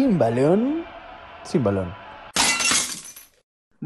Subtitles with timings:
[0.00, 0.86] Sin balón,
[1.42, 1.99] sin balón.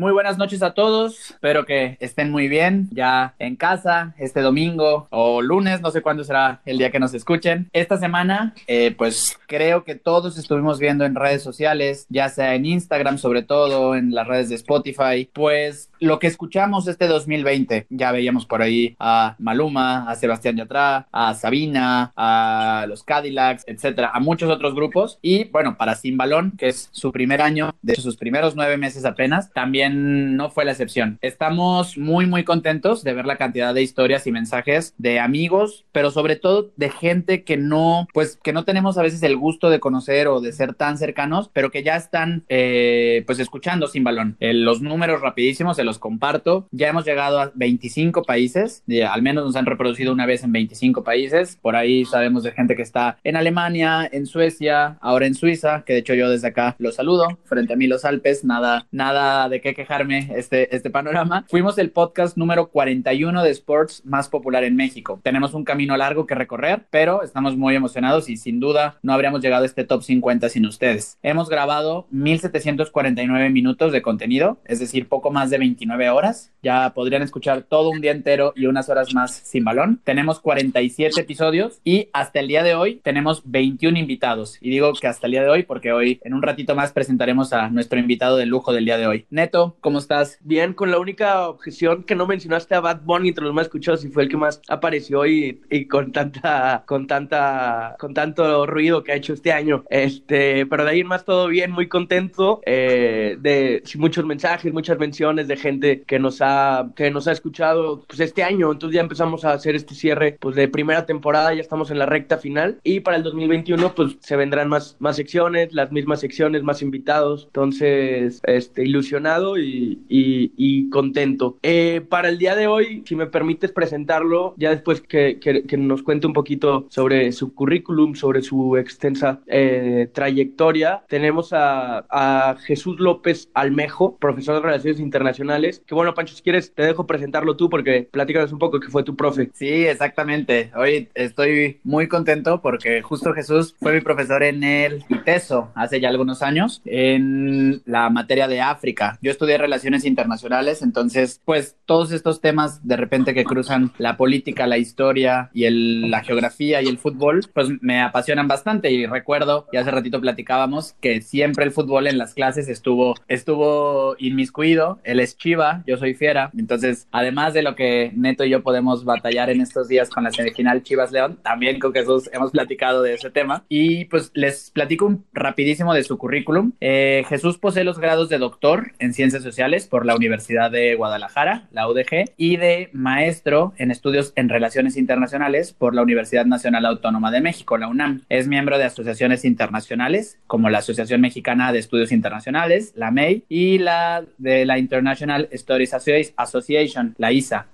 [0.05, 5.09] Muy buenas noches a todos, espero que estén muy bien ya en casa este domingo
[5.09, 7.71] o lunes, no sé cuándo será el día que nos escuchen.
[7.73, 12.67] Esta semana, eh, pues creo que todos estuvimos viendo en redes sociales, ya sea en
[12.67, 17.86] Instagram sobre todo, en las redes de Spotify, pues lo que escuchamos este 2020.
[17.89, 24.11] Ya veíamos por ahí a Maluma, a Sebastián Yatra, a Sabina, a los Cadillacs, etcétera,
[24.13, 25.18] a muchos otros grupos.
[25.22, 29.07] Y bueno, para Sin Balón, que es su primer año, de sus primeros nueve meses
[29.07, 31.18] apenas, también no fue la excepción.
[31.22, 36.11] Estamos muy, muy contentos de ver la cantidad de historias y mensajes de amigos, pero
[36.11, 39.80] sobre todo de gente que no, pues que no tenemos a veces el gusto de
[39.80, 44.36] conocer o de ser tan cercanos, pero que ya están, eh, pues escuchando sin balón.
[44.41, 46.69] Eh, los números rapidísimos se los comparto.
[46.70, 51.04] Ya hemos llegado a 25 países, al menos nos han reproducido una vez en 25
[51.04, 51.58] países.
[51.60, 55.92] Por ahí sabemos de gente que está en Alemania, en Suecia, ahora en Suiza, que
[55.92, 57.38] de hecho yo desde acá los saludo.
[57.44, 61.44] Frente a mí los Alpes, nada, nada de qué quejarme este, este panorama.
[61.48, 65.20] Fuimos el podcast número 41 de sports más popular en México.
[65.22, 69.42] Tenemos un camino largo que recorrer, pero estamos muy emocionados y sin duda no habríamos
[69.42, 71.19] llegado a este top 50 sin ustedes.
[71.22, 76.53] Hemos grabado 1749 minutos de contenido, es decir, poco más de 29 horas.
[76.62, 80.00] Ya podrían escuchar todo un día entero y unas horas más sin balón.
[80.05, 84.59] Tenemos 47 episodios y hasta el día de hoy tenemos 21 invitados.
[84.61, 87.53] Y digo que hasta el día de hoy porque hoy en un ratito más presentaremos
[87.53, 89.27] a nuestro invitado de lujo del día de hoy.
[89.31, 90.38] Neto, ¿cómo estás?
[90.40, 94.04] Bien, con la única objeción que no mencionaste a Bad Bunny entre los más escuchados
[94.04, 99.02] y fue el que más apareció y, y, con tanta, con tanta, con tanto ruido
[99.02, 99.84] que ha hecho este año.
[99.90, 104.98] Este, pero de ahí en más todo bien, muy contento eh, de muchos mensajes, muchas
[104.98, 108.72] menciones de gente que nos ha, que nos ha escuchado pues este año.
[108.72, 112.06] Entonces ya empezamos a hacer este cierre pues de primera temporada, ya estamos en la
[112.06, 116.62] recta final y para el 2021 pues se vendrán más, más secciones, las mismas secciones,
[116.62, 117.44] más invitados.
[117.47, 121.59] Entonces, este, ilusionado y, contento.
[121.62, 125.38] Eh, para el día de hoy, si me permites presentarlo, ya después que,
[125.78, 132.98] nos cuente un poquito sobre su currículum, sobre su extensa eh, trayectoria, tenemos a, Jesús
[133.00, 135.82] López Almejo, profesor de Relaciones Internacionales.
[135.86, 139.03] Que bueno, Pancho, si quieres, te dejo presentarlo tú porque platícanos un poco que fue
[139.03, 139.50] tu profe.
[139.53, 140.71] Sí, exactamente.
[140.76, 146.09] Hoy estoy muy contento porque justo Jesús fue mi profesor en el ITESO hace ya
[146.09, 149.19] algunos años en la materia de África.
[149.21, 154.16] Yo estuve de relaciones internacionales, entonces, pues todos estos temas de repente que cruzan la
[154.16, 158.91] política, la historia y el, la geografía y el fútbol, pues me apasionan bastante.
[158.91, 164.16] Y recuerdo, y hace ratito platicábamos, que siempre el fútbol en las clases estuvo, estuvo
[164.19, 168.62] inmiscuido, él es Chiva, yo soy Fiera, entonces, además de lo que Neto y yo
[168.62, 173.03] podemos batallar en estos días con la semifinal Chivas León, también con Jesús hemos platicado
[173.03, 173.65] de ese tema.
[173.69, 176.72] Y pues les platico un rapidísimo de su currículum.
[176.81, 181.69] Eh, Jesús posee los grados de doctor en ciencias Sociales por la Universidad de Guadalajara,
[181.72, 187.31] la UDG, y de maestro en estudios en relaciones internacionales por la Universidad Nacional Autónoma
[187.31, 188.22] de México, la UNAM.
[188.28, 193.78] Es miembro de asociaciones internacionales como la Asociación Mexicana de Estudios Internacionales, la MEI, y
[193.78, 195.95] la de la International Studies
[196.37, 197.66] Association, la ISA,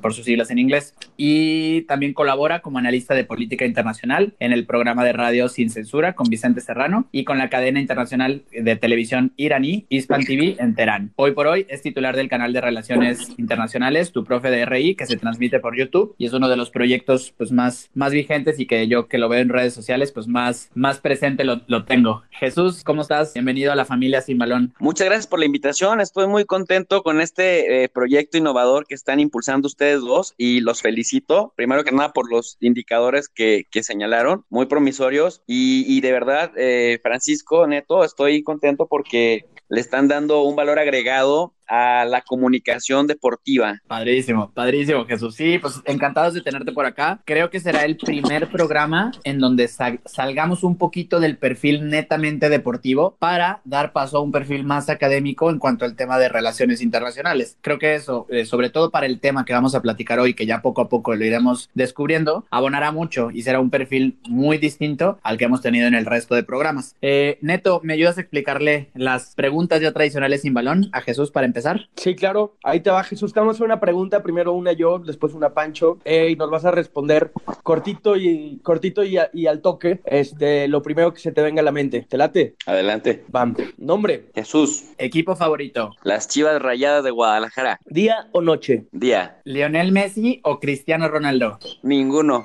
[0.00, 0.94] por sus siglas en inglés.
[1.16, 6.14] Y también colabora como analista de política internacional en el programa de radio Sin Censura
[6.14, 11.01] con Vicente Serrano y con la cadena internacional de televisión iraní, Hispan TV, en Teherán.
[11.16, 15.06] Hoy por hoy es titular del canal de Relaciones Internacionales, tu profe de RI, que
[15.06, 18.66] se transmite por YouTube y es uno de los proyectos pues, más, más vigentes y
[18.66, 22.22] que yo que lo veo en redes sociales, pues más, más presente lo, lo tengo.
[22.30, 23.34] Jesús, ¿cómo estás?
[23.34, 24.74] Bienvenido a la familia Sin Balón.
[24.78, 26.00] Muchas gracias por la invitación.
[26.00, 30.82] Estoy muy contento con este eh, proyecto innovador que están impulsando ustedes dos y los
[30.82, 31.52] felicito.
[31.56, 36.98] Primero que nada por los indicadores que, que señalaron, muy promisorios y, de verdad, eh,
[37.02, 43.80] Francisco Neto, estoy contento porque le están dando un valor agregado a la comunicación deportiva.
[43.86, 45.34] Padrísimo, padrísimo, Jesús.
[45.34, 47.22] Sí, pues encantados de tenerte por acá.
[47.24, 53.16] Creo que será el primer programa en donde salgamos un poquito del perfil netamente deportivo
[53.18, 57.56] para dar paso a un perfil más académico en cuanto al tema de relaciones internacionales.
[57.62, 60.44] Creo que eso, eh, sobre todo para el tema que vamos a platicar hoy, que
[60.44, 65.18] ya poco a poco lo iremos descubriendo, abonará mucho y será un perfil muy distinto
[65.22, 66.96] al que hemos tenido en el resto de programas.
[67.00, 71.46] Eh, Neto, ¿me ayudas a explicarle las preguntas ya tradicionales sin balón a Jesús para
[71.46, 71.61] empezar?
[71.96, 72.56] Sí, claro.
[72.62, 73.32] Ahí te va, Jesús.
[73.32, 76.50] Te vamos a hacer una pregunta, primero una yo, después una Pancho, eh, y nos
[76.50, 77.32] vas a responder
[77.62, 79.16] cortito y cortito y,
[79.46, 82.06] al toque, este, lo primero que se te venga a la mente.
[82.08, 82.56] ¿Te late?
[82.66, 83.24] Adelante.
[83.28, 83.54] Bam.
[83.78, 84.30] Nombre.
[84.34, 84.84] Jesús.
[84.98, 85.90] Equipo favorito.
[86.02, 87.78] Las Chivas Rayadas de Guadalajara.
[87.86, 88.86] Día o noche.
[88.92, 89.40] Día.
[89.44, 91.58] Lionel Messi o Cristiano Ronaldo.
[91.82, 92.44] Ninguno.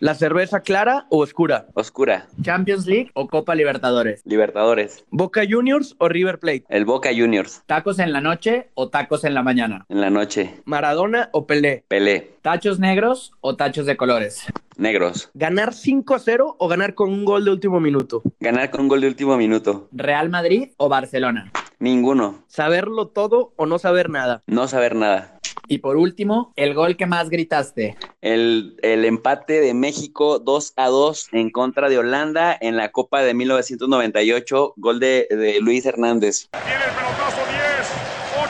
[0.00, 1.66] ¿La cerveza clara o oscura?
[1.74, 2.28] Oscura.
[2.40, 4.22] Champions League o Copa Libertadores.
[4.24, 5.04] Libertadores.
[5.10, 6.64] ¿Boca Juniors o River Plate?
[6.68, 7.64] El Boca Juniors.
[7.66, 9.86] Tacos en la noche o tacos en la mañana.
[9.88, 10.54] En la noche.
[10.66, 11.84] ¿Maradona o Pelé?
[11.88, 12.30] Pelé.
[12.42, 14.46] Tachos negros o tachos de colores.
[14.76, 15.30] Negros.
[15.34, 18.22] ¿Ganar 5 a 0 o ganar con un gol de último minuto?
[18.38, 19.88] Ganar con un gol de último minuto.
[19.90, 21.50] Real Madrid o Barcelona.
[21.80, 22.44] Ninguno.
[22.46, 24.42] ¿Saberlo todo o no saber nada?
[24.46, 25.37] No saber nada.
[25.68, 27.96] Y por último, el gol que más gritaste.
[28.22, 33.22] El, el, empate de México 2 a 2 en contra de Holanda en la Copa
[33.22, 36.48] de 1998, gol de, de Luis Hernández.
[36.50, 37.62] Tiene el pelotazo 10,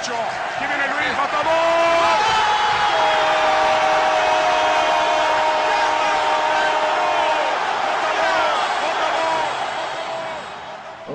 [0.01, 0.48] 8,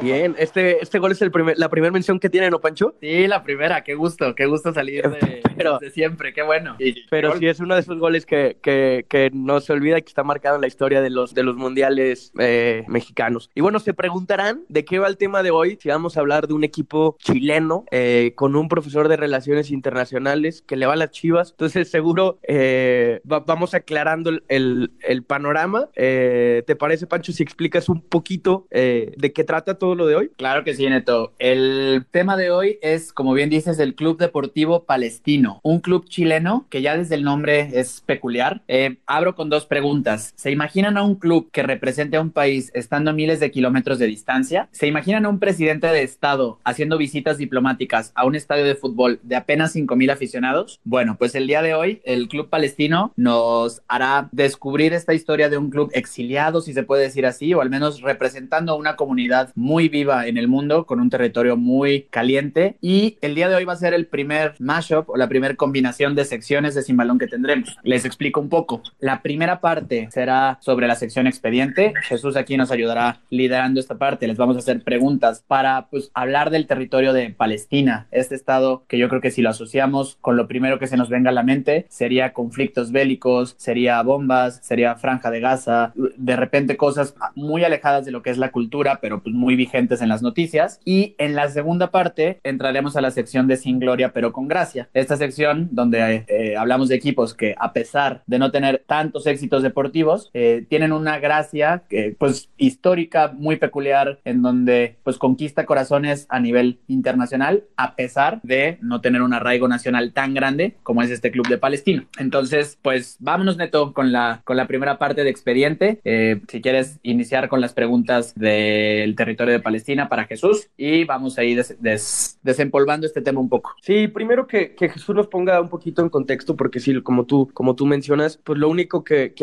[0.04, 2.96] Bien, este, este gol es el primer, la primera mención que tiene, ¿no, Pancho?
[3.00, 6.76] Sí, la primera, qué gusto, qué gusto salir de, Pero- de siempre, qué bueno.
[6.80, 10.02] Y- Pero sí es uno de esos goles que, que, que no se olvida y
[10.02, 13.50] que está marcado en la historia de los, de los mundiales eh, mexicanos.
[13.56, 16.48] Y bueno, se preguntarán de qué va el tema de hoy, si vamos a hablar
[16.48, 20.98] de un equipo chileno eh, con un profesor de relaciones internacionales que le va a
[20.98, 21.52] las chivas.
[21.52, 25.90] Entonces seguro eh, va- vamos aclarando el, el- el panorama.
[25.96, 30.16] Eh, ¿Te parece, Pancho, si explicas un poquito eh, de qué trata todo lo de
[30.16, 30.32] hoy?
[30.38, 31.34] Claro que sí, Neto.
[31.40, 36.66] El tema de hoy es, como bien dices, el Club Deportivo Palestino, un club chileno
[36.70, 38.62] que ya desde el nombre es peculiar.
[38.68, 40.34] Eh, abro con dos preguntas.
[40.36, 44.00] ¿Se imaginan a un club que represente a un país estando a miles de kilómetros
[44.00, 44.68] de distancia?
[44.72, 49.20] ¿Se imaginan a un presidente de Estado haciendo visitas diplomáticas a un estadio de fútbol
[49.24, 50.80] de apenas 5.000 aficionados?
[50.84, 55.58] Bueno, pues el día de hoy el Club Palestino nos hará descubrir esta historia de
[55.58, 59.52] un club exiliado, si se puede decir así, o al menos representando a una comunidad
[59.56, 62.78] muy viva en el mundo, con un territorio muy caliente.
[62.82, 66.16] Y el día de hoy va a ser el primer mashup o la primera combinación
[66.16, 67.78] de secciones de Sin Balón que tendremos.
[67.84, 68.82] Les explico un poco.
[69.00, 71.94] La primera parte será sobre la sección expediente.
[72.04, 74.28] Jesús aquí nos ayudará liderando esta parte.
[74.28, 78.98] Les vamos a hacer preguntas para pues, hablar del territorio de Palestina, este estado que
[78.98, 81.44] yo creo que si lo asociamos con lo primero que se nos venga a la
[81.44, 88.06] mente sería conflictos bélicos, sería bombas, sería franja de Gaza, de repente cosas muy alejadas
[88.06, 90.80] de lo que es la cultura, pero pues muy vigentes en las noticias.
[90.86, 94.90] Y en la segunda parte entraremos a la sección de Sin Gloria, pero con gracia.
[94.94, 99.64] Esta sección donde eh, hablamos de equipos que a pesar de no tener tantos éxitos
[99.64, 101.84] deportivos, eh, tienen una gracia
[102.18, 108.78] pues histórica muy peculiar en donde pues conquista corazones a nivel internacional a pesar de
[108.82, 112.06] no tener un arraigo nacional tan grande como es este club de Palestino.
[112.18, 116.00] Entonces, pues vámonos neto con la, con la primera parte de expediente.
[116.04, 121.38] Eh, si quieres iniciar con las preguntas del territorio de Palestina para Jesús y vamos
[121.38, 123.72] a ir des- des- desempolvando este tema un poco.
[123.82, 127.76] Sí, primero que, Jesús nos ponga un poquito en contexto, porque sí, como tú, como
[127.76, 129.34] tú mencionas, pues lo único que,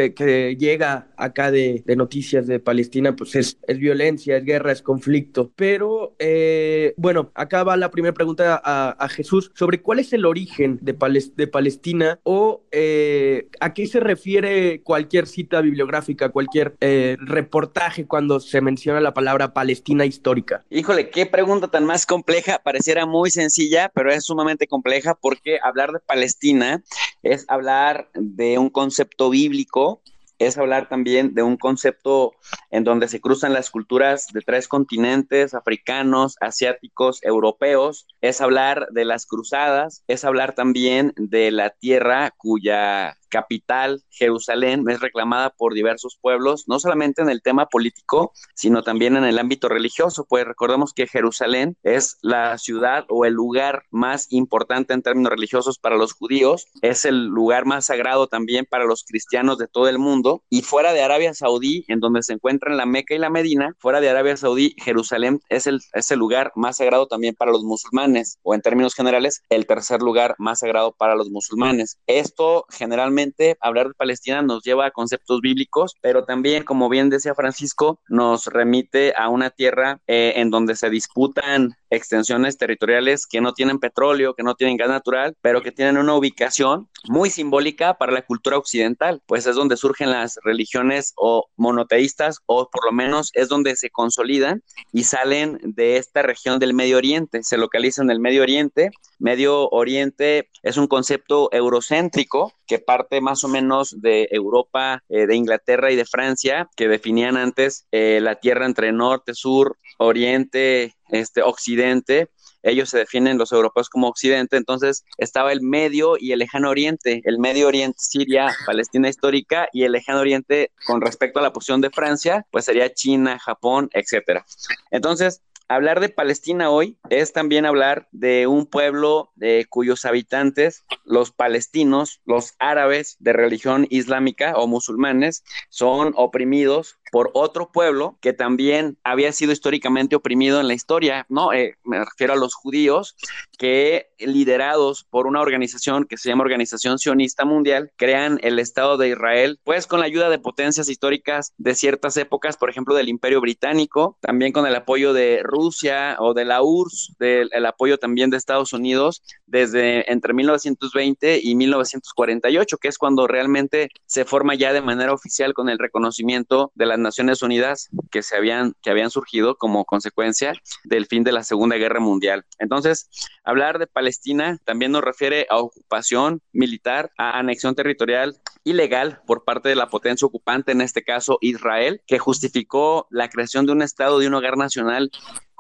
[0.58, 5.50] llega acá de, noticias de Palestina, pues es, violencia, es guerra, es conflicto.
[5.56, 10.78] Pero, eh, bueno, acá va la primera pregunta a, Jesús sobre cuál es el origen
[10.82, 18.40] de Palestina o eh, a qué se refiere cualquier cita bibliográfica, cualquier eh, reportaje cuando
[18.40, 20.64] se menciona la palabra Palestina histórica.
[20.70, 22.58] Híjole, qué pregunta tan más compleja.
[22.58, 26.82] Pareciera muy sencilla, pero es sumamente compleja porque hablar de Palestina
[27.22, 30.02] es hablar de un concepto bíblico,
[30.38, 32.32] es hablar también de un concepto
[32.70, 39.04] en donde se cruzan las culturas de tres continentes, africanos, asiáticos, europeos, es hablar de
[39.04, 46.18] las cruzadas, es hablar también de la tierra cuya capital, Jerusalén, es reclamada por diversos
[46.20, 50.92] pueblos, no solamente en el tema político, sino también en el ámbito religioso, pues recordemos
[50.92, 56.12] que Jerusalén es la ciudad o el lugar más importante en términos religiosos para los
[56.12, 60.62] judíos, es el lugar más sagrado también para los cristianos de todo el mundo, y
[60.62, 64.10] fuera de Arabia Saudí, en donde se encuentran la Meca y la Medina, fuera de
[64.10, 68.54] Arabia Saudí, Jerusalén es el, es el lugar más sagrado también para los musulmanes, o
[68.54, 71.98] en términos generales, el tercer lugar más sagrado para los musulmanes.
[72.06, 73.19] Esto generalmente,
[73.60, 78.46] hablar de Palestina nos lleva a conceptos bíblicos, pero también, como bien decía Francisco, nos
[78.46, 84.34] remite a una tierra eh, en donde se disputan extensiones territoriales que no tienen petróleo,
[84.34, 88.56] que no tienen gas natural, pero que tienen una ubicación muy simbólica para la cultura
[88.56, 93.76] occidental, pues es donde surgen las religiones o monoteístas, o por lo menos es donde
[93.76, 94.62] se consolidan
[94.92, 98.90] y salen de esta región del Medio Oriente, se localizan en el Medio Oriente.
[99.18, 105.34] Medio Oriente es un concepto eurocéntrico que parte más o menos de Europa, eh, de
[105.34, 111.42] Inglaterra y de Francia, que definían antes eh, la tierra entre norte, sur, oriente, este,
[111.42, 112.30] occidente,
[112.62, 117.22] ellos se definen los europeos como Occidente, entonces estaba el Medio y el Lejano Oriente,
[117.24, 121.80] el Medio Oriente, Siria, Palestina histórica y el Lejano Oriente con respecto a la posición
[121.80, 124.44] de Francia, pues sería China, Japón, etcétera.
[124.90, 131.30] Entonces, hablar de Palestina hoy es también hablar de un pueblo de cuyos habitantes, los
[131.30, 138.98] palestinos, los árabes de religión islámica o musulmanes, son oprimidos por otro pueblo que también
[139.04, 141.52] había sido históricamente oprimido en la historia, ¿no?
[141.52, 143.16] Eh, me refiero a los judíos,
[143.58, 149.08] que liderados por una organización que se llama Organización Sionista Mundial, crean el Estado de
[149.08, 153.40] Israel, pues con la ayuda de potencias históricas de ciertas épocas, por ejemplo, del Imperio
[153.40, 158.30] Británico, también con el apoyo de Rusia o de la URSS, del el apoyo también
[158.30, 164.72] de Estados Unidos, desde entre 1920 y 1948, que es cuando realmente se forma ya
[164.72, 169.10] de manera oficial con el reconocimiento de la Naciones Unidas que se habían, que habían
[169.10, 170.52] surgido como consecuencia
[170.84, 172.44] del fin de la Segunda Guerra Mundial.
[172.58, 173.08] Entonces,
[173.44, 179.68] hablar de Palestina también nos refiere a ocupación militar, a anexión territorial ilegal por parte
[179.68, 184.18] de la potencia ocupante, en este caso Israel, que justificó la creación de un Estado,
[184.18, 185.10] de un hogar nacional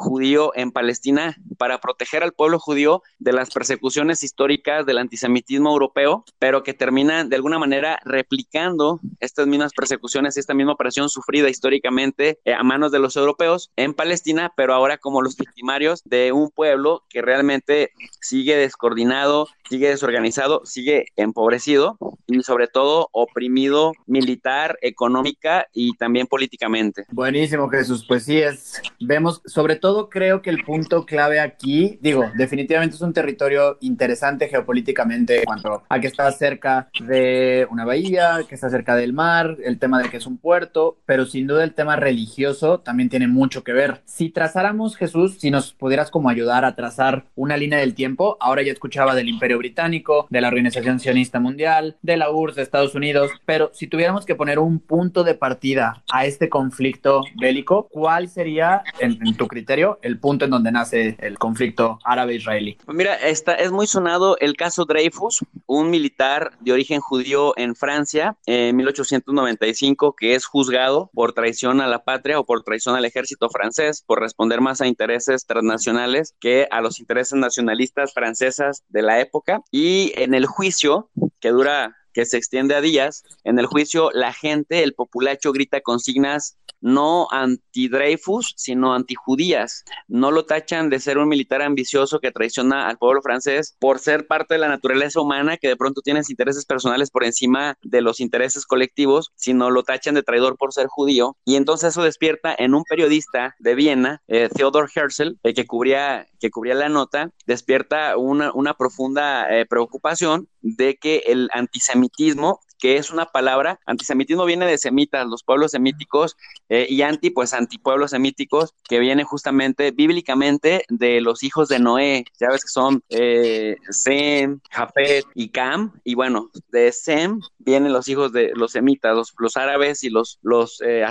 [0.00, 6.24] judío en Palestina para proteger al pueblo judío de las persecuciones históricas del antisemitismo europeo,
[6.38, 12.38] pero que terminan de alguna manera replicando estas mismas persecuciones, esta misma operación sufrida históricamente
[12.44, 16.50] eh, a manos de los europeos en Palestina, pero ahora como los victimarios de un
[16.50, 25.66] pueblo que realmente sigue descoordinado, sigue desorganizado, sigue empobrecido y sobre todo oprimido militar, económica
[25.74, 27.04] y también políticamente.
[27.10, 28.04] Buenísimo, Jesús.
[28.08, 33.02] Pues sí, es, vemos sobre todo creo que el punto clave aquí, digo, definitivamente es
[33.02, 38.70] un territorio interesante geopolíticamente en cuanto a que está cerca de una bahía, que está
[38.70, 41.96] cerca del mar, el tema de que es un puerto, pero sin duda el tema
[41.96, 44.02] religioso también tiene mucho que ver.
[44.04, 48.62] Si trazáramos, Jesús, si nos pudieras como ayudar a trazar una línea del tiempo, ahora
[48.62, 52.94] ya escuchaba del Imperio Británico, de la Organización Sionista Mundial, de la URSS de Estados
[52.94, 58.28] Unidos, pero si tuviéramos que poner un punto de partida a este conflicto bélico, ¿cuál
[58.28, 62.78] sería, en, en tu criterio, el punto en donde nace el conflicto árabe-israelí.
[62.86, 68.36] Mira, está, es muy sonado el caso Dreyfus, un militar de origen judío en Francia
[68.46, 73.48] en 1895 que es juzgado por traición a la patria o por traición al ejército
[73.50, 79.20] francés, por responder más a intereses transnacionales que a los intereses nacionalistas francesas de la
[79.20, 79.62] época.
[79.70, 81.10] Y en el juicio,
[81.40, 83.24] que dura que se extiende a días.
[83.44, 89.84] En el juicio, la gente, el populacho, grita consignas no anti-Dreyfus, sino anti-judías.
[90.08, 94.26] No lo tachan de ser un militar ambicioso que traiciona al pueblo francés por ser
[94.26, 98.20] parte de la naturaleza humana que de pronto tiene intereses personales por encima de los
[98.20, 101.36] intereses colectivos, sino lo tachan de traidor por ser judío.
[101.44, 106.28] Y entonces eso despierta en un periodista de Viena, eh, Theodor Herzl, el que cubría,
[106.38, 113.10] que cubría la nota, despierta una, profunda eh, preocupación de que el antisemitismo que es
[113.10, 116.36] una palabra, antisemitismo viene de semitas, los pueblos semíticos,
[116.68, 122.24] eh, y anti, pues antipueblos semíticos, que viene justamente bíblicamente de los hijos de Noé,
[122.38, 128.08] ya ves que son eh, Sem, Jafet y Cam, y bueno, de Sem vienen los
[128.08, 131.04] hijos de los semitas, los, árabes y los, los eh,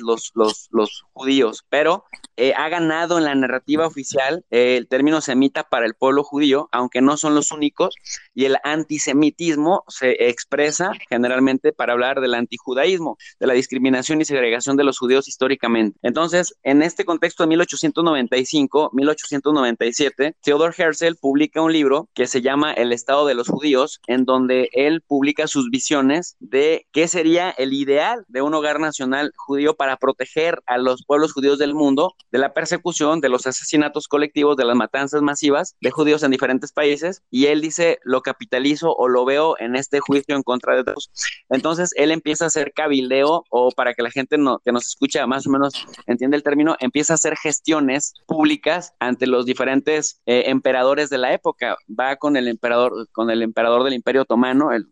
[0.00, 2.04] los, los, los judíos, pero
[2.36, 7.00] eh, ha ganado en la narrativa oficial el término semita para el pueblo judío, aunque
[7.00, 7.94] no son los únicos,
[8.34, 14.76] y el antisemitismo se expresa generalmente para hablar del antijudaísmo, de la discriminación y segregación
[14.76, 15.98] de los judíos históricamente.
[16.02, 22.72] Entonces, en este contexto de 1895, 1897, Theodor Herzl publica un libro que se llama
[22.72, 27.72] El Estado de los Judíos, en donde él publica sus visiones de qué sería el
[27.72, 32.38] ideal de un hogar nacional judío para proteger a los pueblos judíos del mundo de
[32.38, 37.22] la persecución, de los asesinatos colectivos, de las matanzas masivas de judíos en diferentes países.
[37.30, 40.84] Y él dice, lo capitalizo o lo veo en este juicio en contra de
[41.50, 45.26] entonces él empieza a hacer cabildeo o para que la gente no, que nos escucha
[45.26, 45.74] más o menos
[46.06, 51.32] entiende el término, empieza a hacer gestiones públicas ante los diferentes eh, emperadores de la
[51.32, 51.76] época.
[51.88, 54.86] Va con el emperador, con el emperador del Imperio Otomano, el,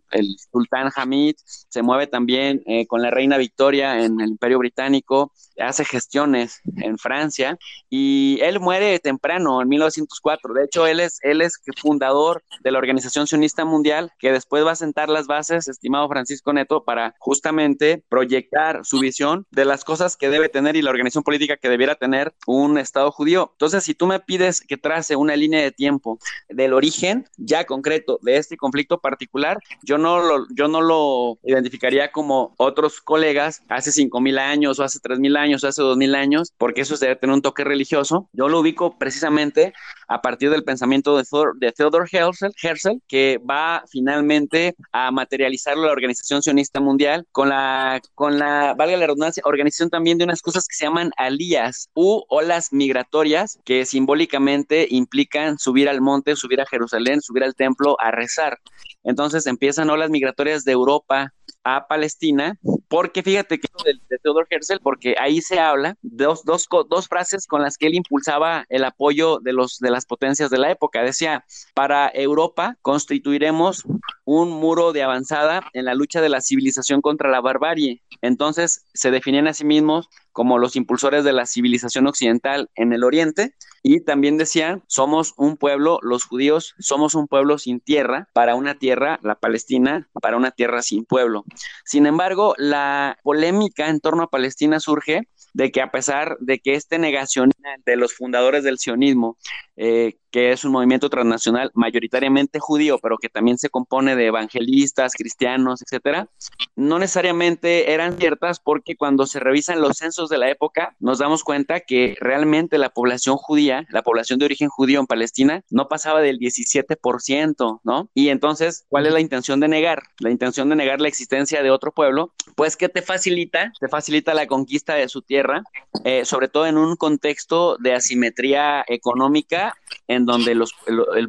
[0.52, 5.84] sultán Hamid, se mueve también eh, con la reina Victoria en el Imperio Británico, hace
[5.84, 7.56] gestiones en Francia
[7.88, 10.54] y él muere temprano, en 1904.
[10.54, 14.72] De hecho, él es, él es fundador de la Organización Sionista Mundial, que después va
[14.72, 19.84] a sentar las bases, estimado estimado Francisco Neto, para justamente proyectar su visión de las
[19.84, 23.50] cosas que debe tener y la organización política que debiera tener un Estado judío.
[23.52, 28.18] Entonces, si tú me pides que trace una línea de tiempo del origen ya concreto
[28.22, 33.92] de este conflicto particular, yo no lo, yo no lo identificaría como otros colegas hace
[33.92, 36.96] cinco mil años o hace tres mil años o hace dos mil años, porque eso
[36.96, 38.28] debe tener un toque religioso.
[38.32, 39.72] Yo lo ubico precisamente
[40.08, 46.42] a partir del pensamiento de, Theodor Herzl, Herzl, que va finalmente a materializar la Organización
[46.42, 50.76] Sionista Mundial con la, con la, valga la redundancia, organización también de unas cosas que
[50.76, 57.20] se llaman alías u olas migratorias que simbólicamente implican subir al monte, subir a Jerusalén,
[57.20, 58.58] subir al templo a rezar.
[59.02, 61.32] Entonces empiezan olas migratorias de Europa
[61.64, 62.58] a Palestina,
[62.88, 67.46] porque fíjate que de, de Theodor Herzl, porque ahí se habla dos, dos, dos frases
[67.46, 71.02] con las que él impulsaba el apoyo de, los, de las potencias de la época.
[71.02, 73.84] Decía, para Europa constituiremos
[74.24, 78.02] un muro de avanzada en la lucha de la civilización contra la barbarie.
[78.22, 83.04] Entonces se definían a sí mismos como los impulsores de la civilización occidental en el
[83.04, 88.56] Oriente y también decían, somos un pueblo, los judíos somos un pueblo sin tierra, para
[88.56, 91.44] una tierra, la Palestina, para una tierra sin pueblo.
[91.84, 96.74] Sin embargo, la polémica en torno a Palestina surge de que a pesar de que
[96.74, 97.52] este negación
[97.86, 99.38] de los fundadores del sionismo,
[99.76, 105.12] eh, que es un movimiento transnacional mayoritariamente judío, pero que también se compone de evangelistas,
[105.12, 106.26] cristianos, etcétera,
[106.74, 111.44] no necesariamente eran ciertas porque cuando se revisan los censos de la época, nos damos
[111.44, 116.20] cuenta que realmente la población judía, la población de origen judío en Palestina, no pasaba
[116.20, 118.08] del 17%, ¿no?
[118.12, 120.02] Y entonces, ¿cuál es la intención de negar?
[120.18, 124.34] La intención de negar la existencia de otro pueblo, pues que te facilita, te facilita
[124.34, 125.62] la conquista de su tierra,
[126.02, 129.76] eh, sobre todo en un contexto de asimetría económica
[130.08, 130.74] en donde los,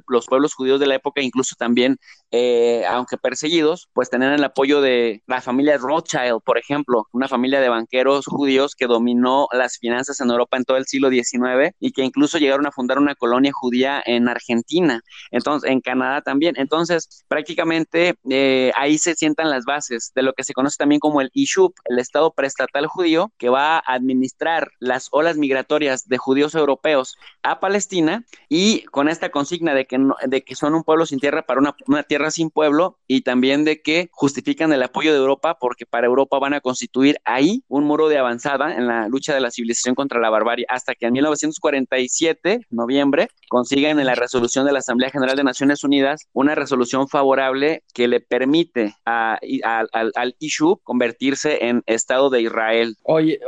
[0.08, 1.98] los pueblos judíos de la época, incluso también,
[2.38, 7.62] eh, aunque perseguidos, pues tenían el apoyo de la familia Rothschild, por ejemplo, una familia
[7.62, 11.94] de banqueros judíos que dominó las finanzas en Europa en todo el siglo XIX y
[11.94, 15.02] que incluso llegaron a fundar una colonia judía en Argentina,
[15.32, 16.56] entonces en Canadá también.
[16.58, 21.22] Entonces, prácticamente eh, ahí se sientan las bases de lo que se conoce también como
[21.22, 26.54] el ISHUP, el Estado preestatal judío, que va a administrar las olas migratorias de judíos
[26.54, 31.20] europeos a Palestina y con esta consigna de que, de que son un pueblo sin
[31.20, 35.58] tierra para una, tierra sin pueblo y también de que justifican el apoyo de Europa
[35.60, 39.42] porque para Europa van a constituir ahí un muro de avanzada en la lucha de
[39.42, 44.74] la civilización contra la barbarie hasta que en 1947, noviembre, consigan en la resolución de
[44.74, 50.36] la Asamblea General de Naciones Unidas una resolución favorable que le permite a, al, al
[50.40, 52.96] ISHU convertirse en Estado de Israel.
[53.04, 53.40] Oye,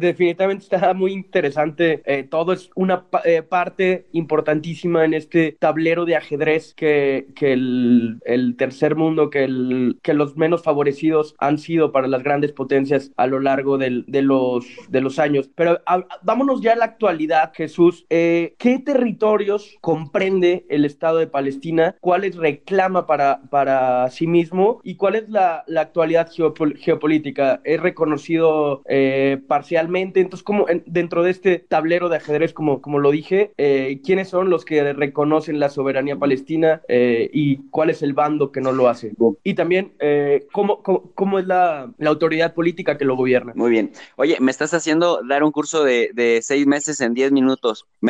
[0.00, 2.02] definitivamente está muy interesante.
[2.06, 8.56] Eh, todo es una eh, parte importantísima en este tablero de ajedrez que el, el,
[8.56, 13.26] tercer mundo, que, el, que los menos favorecidos han sido para las grandes potencias a
[13.26, 15.50] lo largo del, de, los, de los años.
[15.54, 18.06] Pero a, vámonos ya a la actualidad, Jesús.
[18.10, 21.96] Eh, ¿Qué territorios comprende el Estado de Palestina?
[22.00, 24.80] ¿Cuáles reclama para, para sí mismo?
[24.84, 27.60] ¿Y cuál es la, la actualidad geopol geopolítica?
[27.64, 30.20] ¿Es reconocido eh, parcialmente?
[30.20, 34.50] Entonces, como dentro de este tablero de ajedrez, como, como lo dije, eh, ¿quiénes son
[34.50, 38.88] los que reconocen la soberanía palestina eh, y cuál es el bando que no lo
[38.88, 39.12] hace.
[39.42, 43.52] Y también eh, ¿cómo, cómo, cómo, es la, la, autoridad política que lo gobierna.
[43.54, 43.92] Muy bien.
[44.16, 47.86] Oye, me estás haciendo dar un curso de, de seis meses en diez minutos.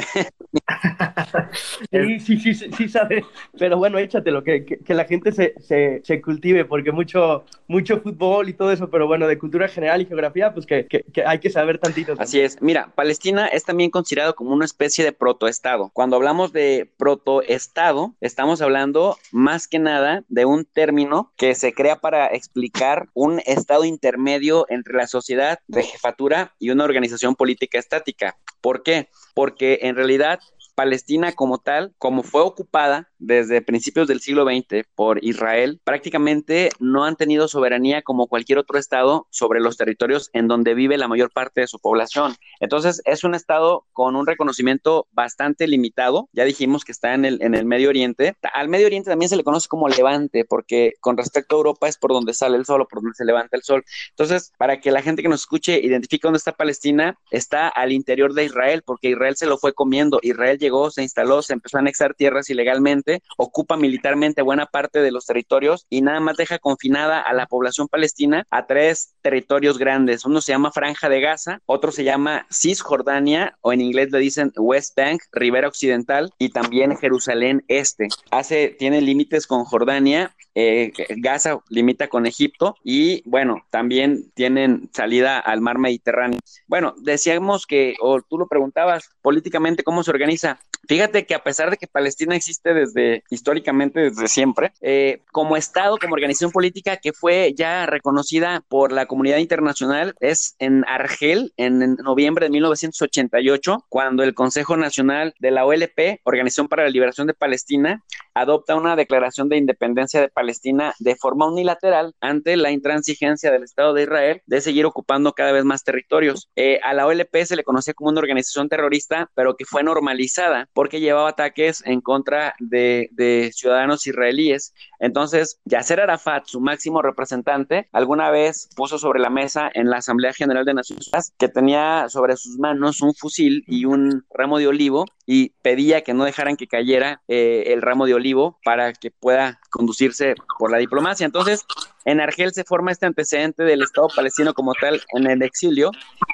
[1.91, 3.25] sí, sí, sí, sí, sí, sabes.
[3.59, 8.01] Pero bueno, échatelo, que, que, que la gente se, se, se, cultive, porque mucho, mucho
[8.01, 11.39] fútbol y todo eso, pero bueno, de cultura general y geografía, pues que, que hay
[11.39, 12.13] que saber tantito.
[12.17, 12.23] También.
[12.23, 12.61] Así es.
[12.63, 15.91] Mira, Palestina es también considerado como una especie de protoestado.
[15.93, 21.97] Cuando hablamos de protoestado, estamos hablando más que nada de un término que se crea
[21.97, 28.37] para explicar un estado intermedio entre la sociedad de jefatura y una organización política estática.
[28.61, 29.09] ¿Por qué?
[29.35, 30.41] Porque en realidad
[30.75, 37.05] Palestina como tal, como fue ocupada desde principios del siglo XX por Israel, prácticamente no
[37.05, 41.31] han tenido soberanía como cualquier otro estado sobre los territorios en donde vive la mayor
[41.31, 42.35] parte de su población.
[42.61, 46.29] Entonces, es un estado con un reconocimiento bastante limitado.
[46.33, 48.35] Ya dijimos que está en el, en el Medio Oriente.
[48.55, 51.97] Al Medio Oriente también se le conoce como Levante, porque con respecto a Europa es
[51.97, 53.85] por donde sale el sol o por donde se levanta el sol.
[54.11, 58.35] Entonces, para que la gente que nos escuche identifique dónde está Palestina, está al interior
[58.35, 60.19] de Israel, porque Israel se lo fue comiendo.
[60.23, 65.11] Israel llegó, se instaló, se empezó a anexar tierras ilegalmente ocupa militarmente buena parte de
[65.11, 70.25] los territorios y nada más deja confinada a la población palestina a tres territorios grandes.
[70.25, 74.53] Uno se llama Franja de Gaza, otro se llama Cisjordania o en inglés le dicen
[74.57, 78.09] West Bank, Ribera Occidental y también Jerusalén Este.
[78.31, 85.39] Hace, tiene límites con Jordania eh, Gaza limita con Egipto y bueno, también tienen salida
[85.39, 86.39] al mar Mediterráneo.
[86.67, 90.61] Bueno, decíamos que, o tú lo preguntabas, políticamente, ¿cómo se organiza?
[90.89, 95.97] Fíjate que a pesar de que Palestina existe desde históricamente, desde siempre, eh, como Estado,
[95.97, 101.95] como organización política que fue ya reconocida por la comunidad internacional, es en Argel, en,
[101.97, 107.35] noviembre de 1988, cuando el Consejo Nacional de la OLP, Organización para la Liberación de
[107.35, 108.03] Palestina,
[108.35, 113.95] adopta una declaración de independencia de Palestina de forma unilateral ante la intransigencia del Estado
[113.95, 116.49] de Israel de seguir ocupando cada vez más territorios.
[116.57, 120.69] Eh, a la OLP se le conocía como una organización terrorista, pero que fue normalizada
[120.73, 124.75] porque llevaba ataques en contra de, ciudadanos israelíes.
[124.99, 130.33] Entonces, Yasser Arafat, su máximo representante, alguna vez puso sobre la mesa en la Asamblea
[130.33, 134.69] General de Naciones Unidas que tenía sobre sus manos un fusil y un ramo de
[134.69, 139.11] olivo y pedía que no dejaran que cayera eh, el ramo de olivo para que
[139.11, 141.27] pueda conducirse por la diplomacia.
[141.27, 141.65] Entonces,
[142.05, 145.91] en Argel se forma este antecedente del Estado palestino como tal en el exilio.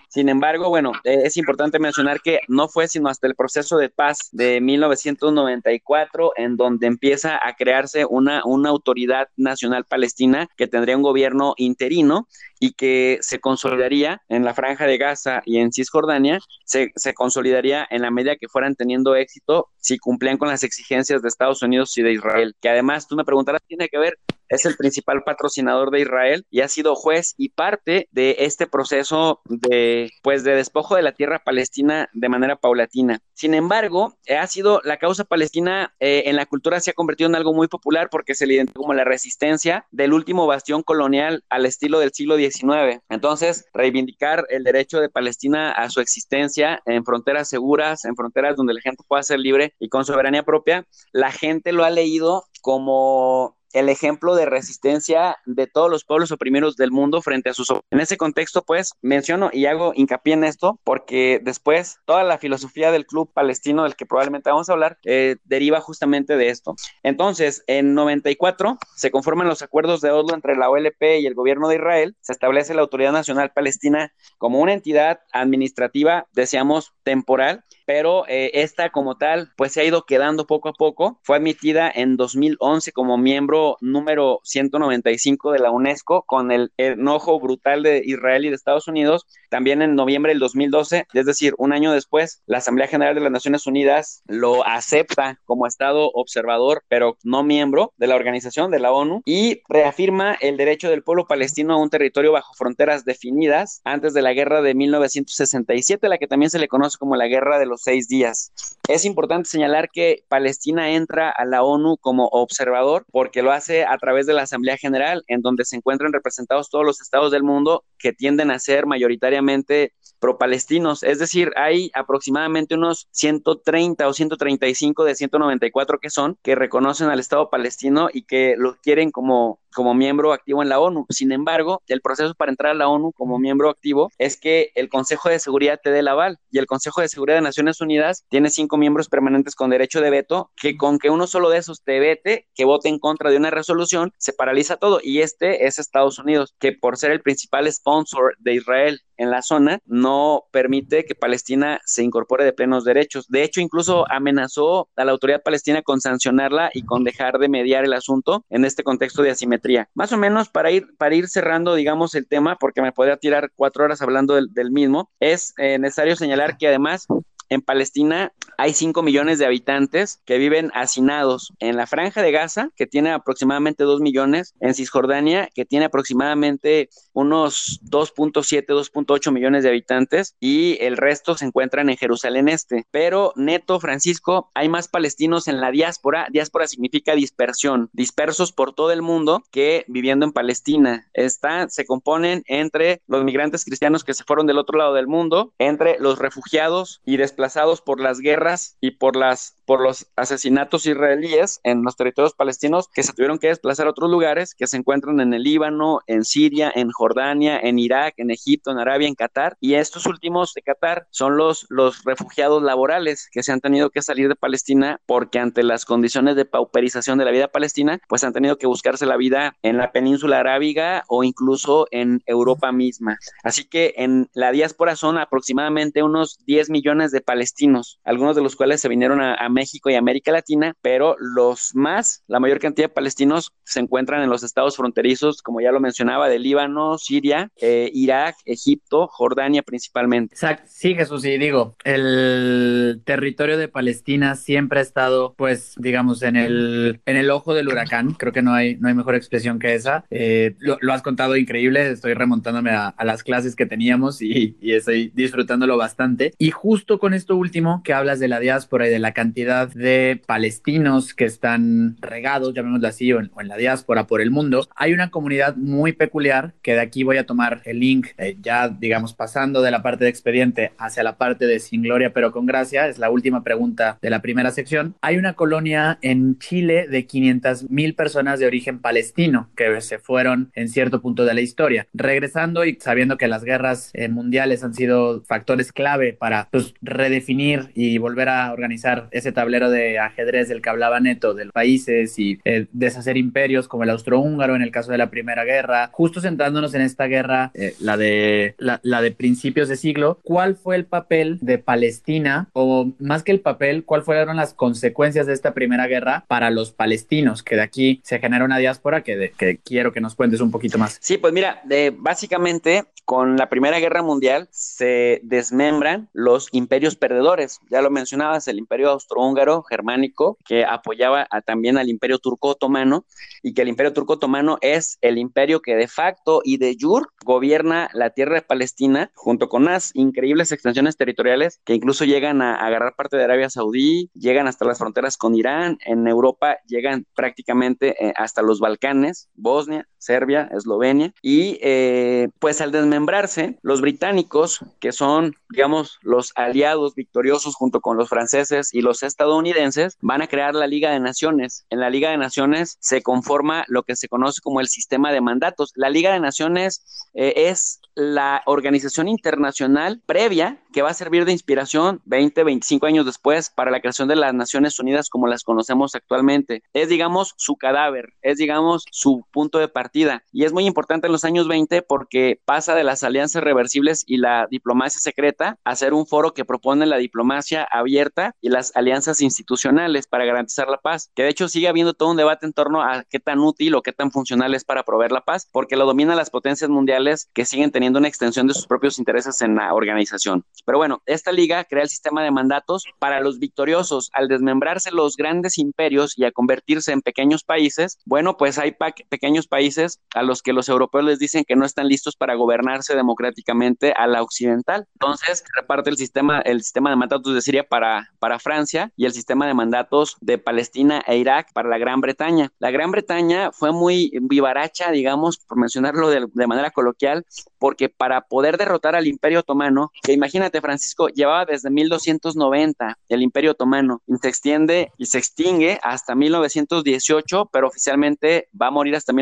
[0.09, 3.90] Sin embargo, bueno, eh, es importante mencionar que no fue sino hasta el proceso de
[3.90, 10.96] paz de 1994 en donde empieza a crearse una, una autoridad nacional palestina que tendría
[10.96, 12.26] un gobierno interino
[12.59, 17.87] y que se consolidaría en la franja de Gaza y en Cisjordania, se, se consolidaría
[17.90, 21.96] en la medida que fueran teniendo éxito si cumplían con las exigencias de Estados Unidos
[21.98, 22.57] y de Israel.
[22.61, 26.61] Que además, tú me preguntarás, tiene que ver es el principal patrocinador de Israel y
[26.61, 31.42] ha sido juez y parte de este proceso de pues de despojo de la tierra
[31.44, 33.20] palestina de manera paulatina.
[33.34, 37.37] Sin embargo, ha sido la causa palestina eh, en la cultura se ha convertido en
[37.37, 41.66] algo muy popular porque se le identifica como la resistencia del último bastión colonial al
[41.66, 43.00] estilo del siglo XIX.
[43.08, 48.74] Entonces, reivindicar el derecho de Palestina a su existencia en fronteras seguras, en fronteras donde
[48.74, 53.58] la gente pueda ser libre y con soberanía propia, la gente lo ha leído como
[53.72, 57.68] el ejemplo de resistencia de todos los pueblos oprimidos del mundo frente a sus...
[57.90, 62.90] En ese contexto, pues, menciono y hago hincapié en esto porque después toda la filosofía
[62.90, 66.74] del club palestino del que probablemente vamos a hablar eh, deriva justamente de esto.
[67.02, 71.68] Entonces, en 94 se conforman los acuerdos de Oslo entre la OLP y el gobierno
[71.68, 78.29] de Israel, se establece la Autoridad Nacional Palestina como una entidad administrativa, deseamos, temporal, pero
[78.29, 81.18] eh, esta como tal, pues se ha ido quedando poco a poco.
[81.22, 87.83] Fue admitida en 2011 como miembro número 195 de la UNESCO con el enojo brutal
[87.83, 89.24] de Israel y de Estados Unidos.
[89.48, 93.33] También en noviembre del 2012, es decir, un año después, la Asamblea General de las
[93.33, 98.92] Naciones Unidas lo acepta como Estado observador, pero no miembro de la organización de la
[98.92, 104.12] ONU y reafirma el derecho del pueblo palestino a un territorio bajo fronteras definidas antes
[104.12, 107.64] de la guerra de 1967, la que también se le conoce como la Guerra de
[107.64, 108.53] los seis días.
[108.88, 113.97] Es importante señalar que Palestina entra a la ONU como observador porque lo hace a
[113.99, 117.85] través de la Asamblea General, en donde se encuentran representados todos los estados del mundo
[117.99, 121.03] que tienden a ser mayoritariamente pro-palestinos.
[121.03, 127.21] Es decir, hay aproximadamente unos 130 o 135 de 194 que son, que reconocen al
[127.21, 131.07] Estado palestino y que lo quieren como como miembro activo en la ONU.
[131.09, 134.88] Sin embargo, el proceso para entrar a la ONU como miembro activo es que el
[134.88, 138.25] Consejo de Seguridad te dé el aval y el Consejo de Seguridad de Naciones Unidas
[138.29, 141.85] tiene cinco miembros permanentes con derecho de veto que con que uno solo de esos
[141.85, 145.79] te vete, que vote en contra de una resolución, se paraliza todo y este es
[145.79, 151.04] Estados Unidos, que por ser el principal sponsor de Israel en la zona no permite
[151.04, 153.26] que Palestina se incorpore de plenos derechos.
[153.28, 157.85] De hecho, incluso amenazó a la autoridad palestina con sancionarla y con dejar de mediar
[157.85, 159.88] el asunto en este contexto de asimetría.
[159.94, 163.50] Más o menos para ir, para ir cerrando, digamos, el tema, porque me podría tirar
[163.54, 167.07] cuatro horas hablando del, mismo, es eh, necesario señalar que además
[167.48, 172.70] en Palestina hay 5 millones de habitantes que viven hacinados en la franja de Gaza,
[172.76, 179.70] que tiene aproximadamente 2 millones, en Cisjordania, que tiene aproximadamente unos 2.7, 2.8 millones de
[179.70, 182.87] habitantes, y el resto se encuentran en Jerusalén Este.
[182.90, 186.26] Pero neto, Francisco, hay más palestinos en la diáspora.
[186.30, 191.08] Diáspora significa dispersión, dispersos por todo el mundo que viviendo en Palestina.
[191.14, 195.54] Está, se componen entre los migrantes cristianos que se fueron del otro lado del mundo,
[195.58, 200.87] entre los refugiados y después desplazados por las guerras y por las por los asesinatos
[200.87, 204.78] israelíes en los territorios palestinos que se tuvieron que desplazar a otros lugares que se
[204.78, 209.14] encuentran en el Líbano, en Siria, en Jordania, en Irak, en Egipto, en Arabia, en
[209.14, 209.59] Qatar.
[209.61, 214.00] Y estos últimos de Qatar son los, los refugiados laborales que se han tenido que
[214.00, 218.33] salir de Palestina porque ante las condiciones de pauperización de la vida palestina, pues han
[218.33, 223.18] tenido que buscarse la vida en la península arábiga o incluso en Europa misma.
[223.42, 228.57] Así que en la diáspora son aproximadamente unos 10 millones de palestinos, algunos de los
[228.57, 232.88] cuales se vinieron a, a México y América Latina, pero los más, la mayor cantidad
[232.88, 237.51] de palestinos se encuentran en los estados fronterizos, como ya lo mencionaba, de Líbano, Siria,
[237.61, 240.37] eh, Irak, Egipto, Jordania principalmente.
[240.66, 247.01] Sí, Jesús, y digo, el territorio de Palestina siempre ha estado, pues, digamos, en el,
[247.05, 248.12] en el ojo del huracán.
[248.12, 250.05] Creo que no hay, no hay mejor expresión que esa.
[250.11, 255.11] Eh, lo, has contado increíble, estoy remontándome a, las clases que teníamos y, y, estoy
[255.14, 256.33] disfrutándolo bastante.
[256.38, 260.20] Y justo con esto último que hablas de la diáspora y de la cantidad de
[260.26, 264.66] palestinos que están regados, llamémoslo así, o en, o en la diáspora por el mundo,
[264.76, 268.68] hay una comunidad muy peculiar que de aquí voy a tomar el link, eh, ya
[268.68, 272.46] digamos pasando de la parte de expediente hacia la parte de sin gloria pero con
[272.46, 274.94] gracia, es la última pregunta de la primera sección.
[275.00, 280.50] Hay una colonia en Chile de 500 mil personas de origen palestino que se fueron
[280.54, 281.87] en cierto punto de la historia.
[281.92, 287.70] Regresando y sabiendo que las guerras eh, mundiales han sido factores clave para pues, redefinir
[287.74, 292.40] y volver a organizar ese tablero de ajedrez del que hablaba Neto, de países y
[292.44, 296.74] eh, deshacer imperios como el austrohúngaro en el caso de la Primera Guerra, justo centrándonos
[296.74, 300.87] en esta guerra, eh, la, de, la, la, de principios de siglo, ¿cuál fue el
[300.87, 305.87] papel de Palestina o más que el papel, cuál fueron las consecuencias de esta Primera
[305.87, 307.44] Guerra para los palestinos?
[307.44, 310.51] Que de aquí se genera una diáspora que, de, que quiero que nos cuentes un
[310.51, 310.98] poquito más.
[311.01, 317.61] Sí, pues mira, de, básicamente con la Primera Guerra Mundial se desmembran los imperios perdedores.
[317.70, 323.04] Ya lo mencionabas, el imperio austrohúngaro, germánico, que apoyaba a, también al imperio turco otomano
[323.42, 327.07] y que el imperio turco otomano es el imperio que de facto y de jure
[327.24, 332.54] gobierna la tierra de Palestina junto con unas increíbles extensiones territoriales que incluso llegan a
[332.54, 337.94] agarrar parte de Arabia Saudí, llegan hasta las fronteras con Irán, en Europa llegan prácticamente
[338.04, 344.92] eh, hasta los Balcanes, Bosnia, Serbia, Eslovenia y eh, pues al desmembrarse los británicos que
[344.92, 350.54] son digamos los aliados victoriosos junto con los franceses y los estadounidenses van a crear
[350.54, 351.66] la Liga de Naciones.
[351.70, 355.20] En la Liga de Naciones se conforma lo que se conoce como el sistema de
[355.20, 355.72] mandatos.
[355.74, 361.32] La Liga de Naciones eh, es la organización internacional previa que va a servir de
[361.32, 365.94] inspiración 20, 25 años después para la creación de las Naciones Unidas como las conocemos
[365.94, 366.62] actualmente.
[366.72, 369.88] Es, digamos, su cadáver, es, digamos, su punto de partida.
[370.33, 374.18] Y es muy importante en los años 20 porque pasa de las alianzas reversibles y
[374.18, 379.20] la diplomacia secreta a ser un foro que propone la diplomacia abierta y las alianzas
[379.20, 381.11] institucionales para garantizar la paz.
[381.14, 383.83] Que de hecho sigue habiendo todo un debate en torno a qué tan útil o
[383.83, 387.44] qué tan funcional es para proveer la paz, porque lo dominan las potencias mundiales que
[387.44, 390.44] siguen teniendo una extensión de sus propios intereses en la organización.
[390.64, 394.11] Pero bueno, esta liga crea el sistema de mandatos para los victoriosos.
[394.12, 398.77] Al desmembrarse los grandes imperios y a convertirse en pequeños países, bueno, pues hay
[399.09, 399.78] pequeños países
[400.14, 404.07] a los que los europeos les dicen que no están listos para gobernarse democráticamente a
[404.07, 404.87] la occidental.
[404.95, 409.12] Entonces, reparte el sistema, el sistema de mandatos de Siria para, para Francia y el
[409.12, 412.51] sistema de mandatos de Palestina e Irak para la Gran Bretaña.
[412.59, 417.25] La Gran Bretaña fue muy vivaracha, digamos, por mencionarlo de, de manera coloquial,
[417.59, 423.53] porque para poder derrotar al Imperio Otomano, que imagínate, Francisco, llevaba desde 1290 el Imperio
[423.53, 429.12] Otomano y se extiende y se extingue hasta 1918, pero oficialmente va a morir hasta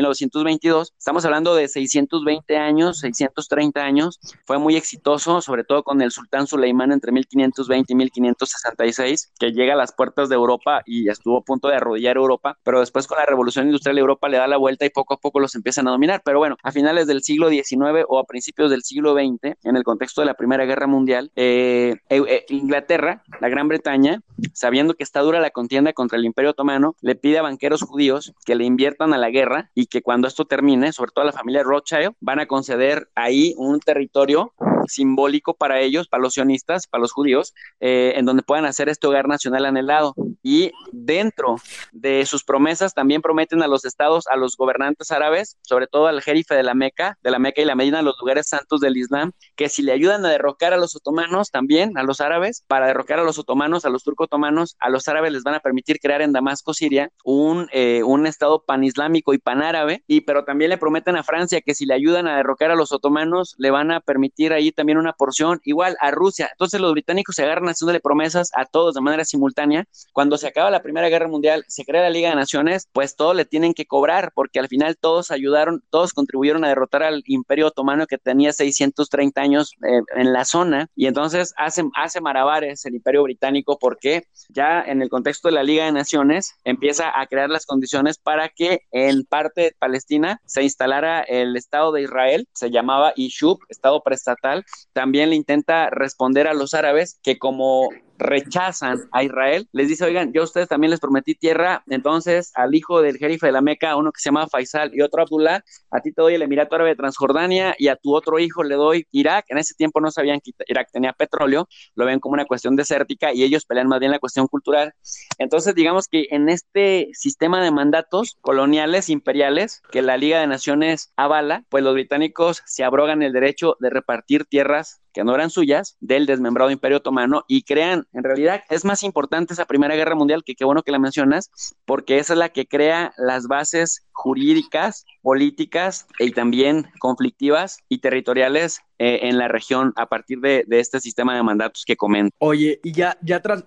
[0.47, 0.93] 1922.
[0.97, 4.19] Estamos hablando de 620 años, 630 años.
[4.45, 9.73] Fue muy exitoso, sobre todo con el sultán Suleimán entre 1520 y 1566, que llega
[9.73, 13.17] a las puertas de Europa y estuvo a punto de arrodillar Europa, pero después con
[13.17, 15.91] la revolución industrial Europa le da la vuelta y poco a poco los empiezan a
[15.91, 16.21] dominar.
[16.23, 19.83] Pero bueno, a finales del siglo XIX o a principios del siglo XX, en el
[19.83, 24.21] contexto de la Primera Guerra Mundial, eh, eh, Inglaterra, la Gran Bretaña,
[24.53, 28.33] sabiendo que está dura la contienda contra el Imperio Otomano, le pide a banqueros judíos
[28.45, 31.31] que le inviertan a la guerra y que cuando esto termine, sobre todo a la
[31.31, 34.53] familia Rothschild, van a conceder ahí un territorio
[34.87, 39.07] simbólico para ellos, para los sionistas, para los judíos, eh, en donde puedan hacer este
[39.07, 40.13] hogar nacional anhelado.
[40.43, 41.55] Y dentro
[41.91, 46.21] de sus promesas también prometen a los estados, a los gobernantes árabes, sobre todo al
[46.21, 49.31] jerife de la Meca, de la Meca y la Medina, los lugares santos del Islam,
[49.55, 53.19] que si le ayudan a derrocar a los otomanos también, a los árabes, para derrocar
[53.19, 56.31] a los otomanos, a los turco-otomanos, a los árabes les van a permitir crear en
[56.31, 61.23] Damasco, Siria, un, eh, un estado panislámico y panárabe, y pero también le prometen a
[61.23, 64.73] Francia que si le ayudan a derrocar a los otomanos, le van a permitir ahí
[64.73, 66.49] también una porción igual a Rusia.
[66.51, 70.69] Entonces los británicos se agarran haciéndole promesas a todos de manera simultánea, cuando se acaba
[70.69, 73.85] la Primera Guerra Mundial, se crea la Liga de Naciones, pues todo le tienen que
[73.85, 78.51] cobrar, porque al final todos ayudaron, todos contribuyeron a derrotar al Imperio Otomano que tenía
[78.51, 84.23] 630 años eh, en la zona, y entonces hace, hace marabares el Imperio Británico porque
[84.49, 88.49] ya en el contexto de la Liga de Naciones empieza a crear las condiciones para
[88.49, 94.01] que en parte de Palestina se instalara el Estado de Israel, se llamaba Ishub, Estado
[94.03, 100.05] preestatal, también le intenta responder a los árabes que como rechazan a Israel, les dice,
[100.05, 103.61] oigan, yo a ustedes también les prometí tierra, entonces al hijo del jerife de la
[103.61, 106.75] Meca, uno que se llama Faisal y otro Abdullah, a ti te doy el Emirato
[106.75, 109.45] Árabe de Transjordania y a tu otro hijo le doy Irak.
[109.49, 113.33] En ese tiempo no sabían que Irak tenía petróleo, lo ven como una cuestión desértica
[113.33, 114.93] y ellos pelean más bien la cuestión cultural.
[115.37, 121.13] Entonces, digamos que en este sistema de mandatos coloniales, imperiales, que la Liga de Naciones
[121.15, 125.97] avala, pues los británicos se abrogan el derecho de repartir tierras que no eran suyas
[125.99, 130.43] del desmembrado Imperio Otomano y crean, en realidad es más importante esa Primera Guerra Mundial,
[130.43, 131.49] que qué bueno que la mencionas,
[131.85, 138.81] porque esa es la que crea las bases jurídicas, políticas y también conflictivas y territoriales
[138.99, 142.35] eh, en la región a partir de, este sistema de mandatos que comento.
[142.39, 143.65] Oye, y ya, tras,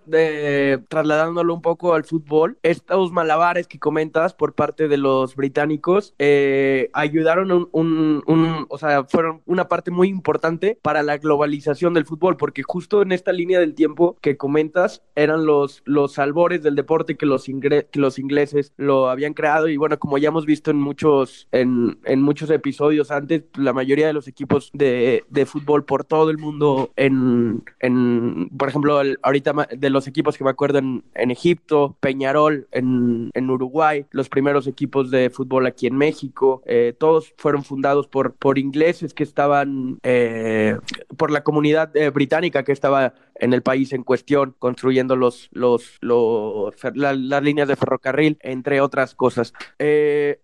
[0.89, 6.91] trasladándolo un poco al fútbol, estos malabares que comentas por parte de los británicos eh,
[6.95, 12.37] ayudaron un, un, o sea, fueron una parte muy importante para la globalización del fútbol,
[12.37, 17.17] porque justo en esta línea del tiempo que comentas eran los, los albores del deporte
[17.17, 20.79] que los, que los ingleses lo habían creado y bueno, como ya hemos visto en
[20.79, 26.05] muchos, en, en muchos episodios antes, la mayoría de los equipos de de, fútbol por
[26.05, 31.31] todo el mundo en, en por ejemplo, ahorita de los equipos que me acuerdo en,
[31.31, 37.33] Egipto, Peñarol, en, en, Uruguay, los primeros equipos de fútbol aquí en México, eh, todos
[37.37, 40.77] fueron fundados por, por ingleses que estaban, eh,
[41.17, 45.99] por la comunidad eh, británica que estaba en el país en cuestión, construyendo los, los,
[46.01, 49.53] los las líneas de ferrocarril, entre otras cosas.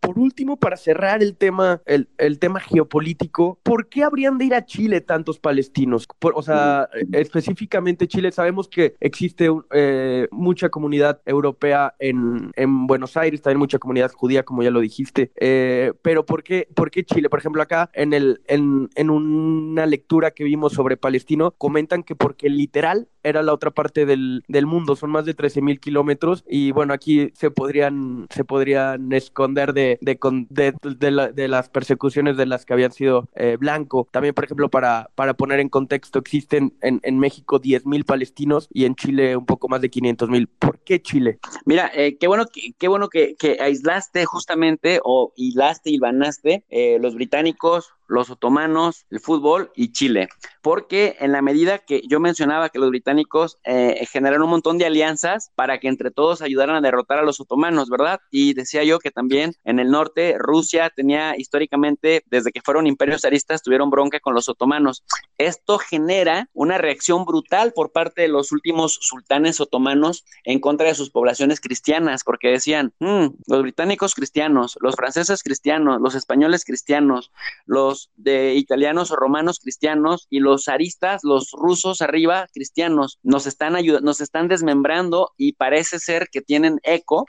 [0.00, 4.54] por último, para cerrar el tema, el, el tema geopolítico, ¿por qué habrían de ir
[4.54, 6.08] a Chile tantos palestinos?
[6.20, 13.42] o sea, específicamente Chile, sabemos que existe eh, mucha comunidad europea en, en, Buenos Aires,
[13.42, 17.28] también mucha comunidad judía, como ya lo dijiste, eh, pero ¿por qué, ¿por qué Chile?
[17.28, 22.14] Por ejemplo, acá en, el, en, en una lectura que vimos sobre Palestino, comentan que
[22.14, 22.48] porque
[23.26, 26.94] era la otra parte del, del mundo, son más de 13 mil kilómetros y bueno,
[26.94, 30.16] aquí se podrían, se podrían esconder de, de,
[30.48, 34.06] de, de, las persecuciones de las que habían sido eh, blanco.
[34.12, 38.84] También, por ejemplo, para, para poner en contexto, existen en, en México 10.000 palestinos y
[38.84, 40.48] en Chile un poco más de 500.000.
[40.58, 41.40] ¿Por qué Chile?
[41.64, 46.64] Mira, eh, qué bueno, que, qué bueno que, que, aislaste justamente o hilaste y banaste
[46.68, 50.28] eh, los británicos, los otomanos, el fútbol y Chile.
[50.62, 54.86] Porque en la medida que yo mencionaba que los británicos eh, generaron un montón de
[54.86, 58.20] alianzas para que entre todos ayudaran a derrotar a los otomanos, ¿verdad?
[58.30, 63.22] Y decía yo que también en el norte Rusia tenía históricamente, desde que fueron imperios
[63.22, 65.04] zaristas, tuvieron bronca con los otomanos.
[65.38, 70.94] Esto genera una reacción brutal por parte de los últimos sultanes otomanos en contra de
[70.94, 77.32] sus poblaciones cristianas, porque decían, mm, los británicos cristianos, los franceses cristianos, los españoles cristianos,
[77.66, 83.74] los de italianos o romanos cristianos y los zaristas, los rusos arriba cristianos, nos están
[84.02, 87.26] nos están desmembrando y parece ser que tienen eco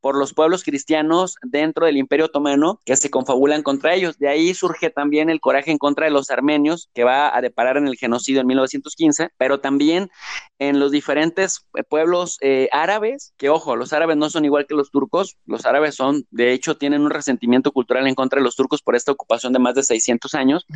[0.00, 4.18] por los pueblos cristianos dentro del Imperio Otomano que se confabulan contra ellos.
[4.18, 7.76] De ahí surge también el coraje en contra de los armenios que va a deparar
[7.76, 10.10] en el genocidio en 1915, pero también
[10.58, 14.90] en los diferentes pueblos eh, árabes, que ojo, los árabes no son igual que los
[14.90, 18.82] turcos, los árabes son, de hecho, tienen un resentimiento cultural en contra de los turcos
[18.82, 20.66] por esta ocupación de más de 600 años.